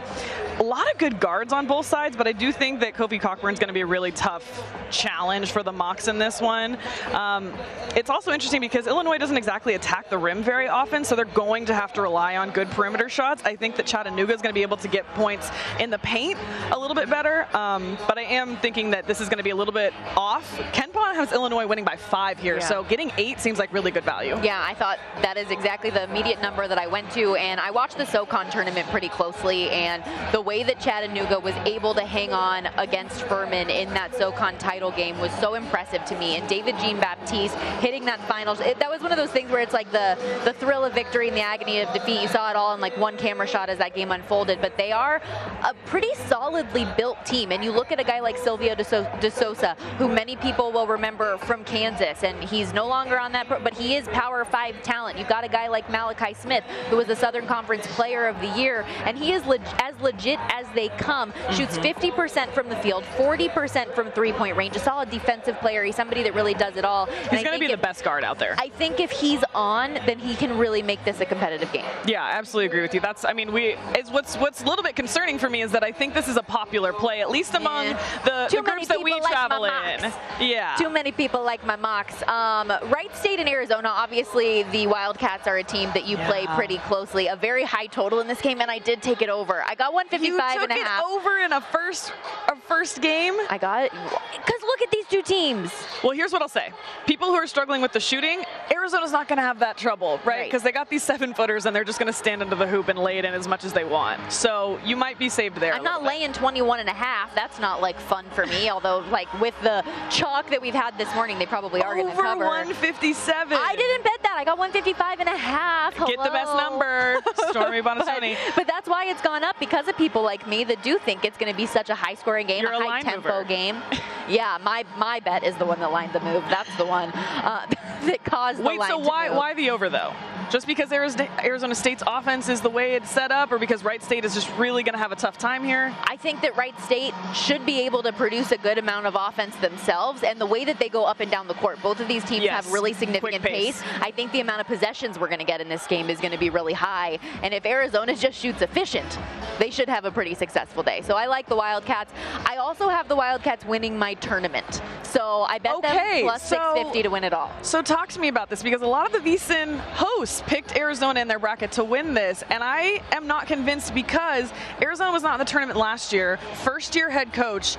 [0.59, 3.59] a lot of good guards on both sides, but I do think that Kofi Cockburn's
[3.59, 6.78] going to be a really tough challenge for the Mocs in this one.
[7.11, 7.53] Um,
[7.95, 11.65] it's also interesting because Illinois doesn't exactly attack the rim very often, so they're going
[11.65, 13.43] to have to rely on good perimeter shots.
[13.45, 15.49] I think that Chattanooga is going to be able to get points
[15.80, 16.38] in the paint
[16.71, 19.49] a little bit better, um, but I am thinking that this is going to be
[19.51, 20.57] a little bit off.
[20.73, 22.67] Ken KenPom has Illinois winning by five here, Yeah.
[22.67, 24.38] so getting eight seems like really good value.
[24.41, 27.72] Yeah, I thought that is exactly the immediate number that I went to, and I
[27.72, 30.01] watched the SoCon tournament pretty closely, and
[30.32, 34.91] the way that Chattanooga was able to hang on against Furman in that SoCon title
[34.91, 36.38] game was so impressive to me.
[36.38, 39.59] And David Jean Baptiste hitting that finals, it, that was one of those things where
[39.59, 42.22] it's like the the thrill of victory and the agony of defeat.
[42.22, 44.93] You saw it all in like one camera shot as that game unfolded, but they
[44.93, 45.22] are
[45.66, 47.51] a pretty solidly built team.
[47.51, 51.38] And you look at a guy like Silvio De, Sousa, who many people will remember
[51.39, 55.18] from Kansas, and he's no longer on that, but he is Power Five talent.
[55.18, 58.47] You've got a guy like Malachi Smith, who was the Southern Conference Player of the
[58.49, 61.34] Year, and he is leg- as legit as they come.
[61.51, 64.76] Shoots 50% from the field, 40% from three-point range.
[64.76, 65.84] A solid defensive player.
[65.84, 67.08] He's somebody that really does it all.
[67.08, 68.56] He's I going to be the best guard out there.
[68.60, 71.86] I think if he's on, then he can really make this a competitive game.
[72.06, 72.99] Yeah, I absolutely agree with you.
[72.99, 73.76] That's, I mean, we.
[73.95, 76.38] It's what's what's a little bit concerning for me is that I think this is
[76.38, 77.88] a popular play, at least among
[78.26, 80.14] the, Too the groups that we like travel in.
[80.39, 80.76] Yeah.
[80.78, 82.22] Too many people like my mocks.
[82.28, 86.77] Um, Wright State and Arizona, obviously the Wildcats are a team that you play pretty
[86.79, 87.27] closely.
[87.27, 89.63] A very high total in this game, and I did take it over.
[89.65, 90.77] I got 155 and a half.
[90.77, 92.13] you took it over in a first
[92.47, 93.33] a first game.
[93.49, 95.71] I got it because look at these two teams.
[96.03, 96.71] Well, here's what I'll say:
[97.07, 100.36] people who are struggling with the shooting, Arizona's not going to have that trouble, right?
[100.36, 100.45] Right.
[100.51, 102.89] Because they got these seven footers and they're just going to stand into the hoop
[102.89, 104.19] and lay it in as much as they want.
[104.31, 105.73] So you might be saved there.
[105.73, 107.33] I'm not laying 21 and a half.
[107.36, 108.69] That's not like fun for me.
[108.69, 112.11] Although, like with the chalk that we've had this morning, they probably are going to
[112.13, 112.45] Over cover.
[112.45, 113.57] 157.
[113.57, 114.36] I didn't bet that.
[114.38, 115.74] I got 155 and a half.
[116.07, 116.69] Get the best Hello.
[116.69, 117.17] number,
[117.49, 118.36] Stormy Buonantony.
[118.47, 121.23] But, but that's why it's gone up because of people like me that do think
[121.26, 123.43] it's going to be such a high-scoring game, You're a a high-tempo mover.
[123.43, 123.78] game.
[124.30, 126.43] yeah, my my bet is the one that lined the move.
[126.49, 127.65] That's the one uh,
[128.05, 130.13] that caused the Wait, so to why why the over though?
[130.51, 134.01] Just because Arizona Arizona State's offense is the way it's set up, or because Wright
[134.03, 135.91] State is just really going to have a tough time here?
[136.03, 139.55] I think that Wright State should be able to produce a good amount of offense
[139.55, 142.23] themselves, and the way that they go up and down the court, both of these
[142.23, 142.63] teams Yes.
[142.65, 143.82] have really significant Quick pace.
[144.01, 146.32] I think the amount of possessions we're going to get in this game is going
[146.32, 149.18] to be really high, and if Arizona just shoots efficient,
[149.59, 151.01] they should have a pretty successful day.
[151.01, 152.13] So I like the Wildcats.
[152.45, 156.55] I also have the Wildcats winning my tournament, so I bet Okay, them plus so-
[156.55, 157.51] 650 to win it all.
[157.63, 161.20] So talk to me about this because a lot of the VSIN hosts picked Arizona
[161.20, 164.51] in their bracket to win this, and I am not convinced because
[164.82, 166.38] Arizona was not in the tournament last year.
[166.63, 167.78] First year head coach,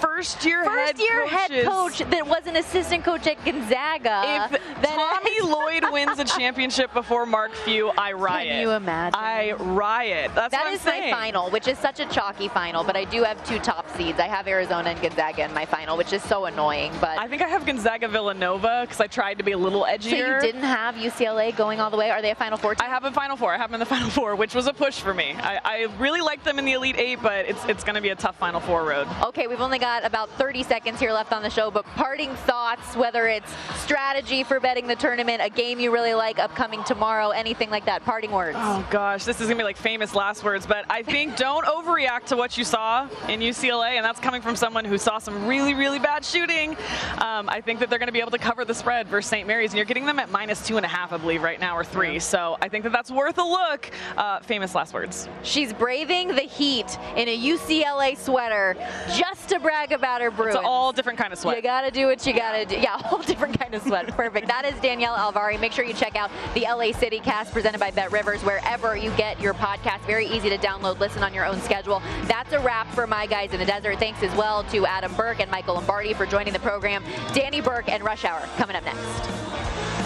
[0.00, 4.50] first year head First year head coach that was an assistant coach at Gonzaga.
[4.52, 8.48] If Tommy Lloyd wins a championship before Mark Few, I riot.
[8.48, 9.18] Can you imagine?
[9.18, 10.30] I riot.
[10.34, 11.10] That's That what is I'm saying.
[11.10, 14.18] my final, which is such a chalky final, but I do have two top seeds.
[14.18, 16.92] I have Arizona and Gonzaga in my final, which is so annoying.
[17.00, 20.10] But I think I have Gonzaga Villanova because I tried to be a little edgier.
[20.10, 22.10] so you didn't have UCLA going all the way?
[22.10, 22.74] Are they a Final Four?
[22.74, 22.86] Team?
[22.86, 23.52] I have a Final Four.
[23.52, 25.34] I have them in the Final Four, which was a push for me.
[25.38, 28.10] I, I really like them in the Elite Eight, but it's it's going to be
[28.10, 29.08] a tough Final Four road.
[29.22, 32.96] Okay, we've only got about 30 seconds here left on the show, but parting thoughts,
[32.96, 37.70] whether it's strategy for betting the tournament, a game you really like upcoming tomorrow, anything
[37.70, 38.56] like that, parting words.
[38.58, 42.26] Oh gosh, this is gonna be like famous last words, but I think don't overreact
[42.26, 45.74] to what you saw in UCLA, and that's coming from someone who saw some really,
[45.74, 46.76] really bad shooting.
[47.18, 49.46] Um, I think that they're gonna be able to cover the spread versus St.
[49.46, 51.76] Mary's, and you're getting them at minus two and a half, I believe, right now,
[51.76, 52.18] or three.
[52.18, 53.90] So I think that that's worth a look.
[54.16, 55.28] Uh, famous last words.
[55.42, 58.76] She's braving the heat in a UCLA sweater
[59.16, 60.56] just to brag about her Bruins.
[60.56, 61.56] It's all different kind of sweat.
[61.56, 62.76] You gotta do what you gotta do.
[62.76, 64.08] Yeah, a whole different kind of sweat.
[64.08, 64.48] Perfect.
[64.48, 65.58] That is Danielle Alvari.
[65.60, 69.12] Make sure you check out the LA City Cast presented by Bet Rivers wherever you
[69.12, 70.04] get your podcast.
[70.06, 72.02] Very easy to download, listen on your own schedule.
[72.24, 74.00] That's a wrap for my guys in the desert.
[74.00, 77.04] Thanks as well to Adam Burke and Michael Lombardi for joining the program.
[77.32, 80.05] Danny Burke and Rush Hour coming up next.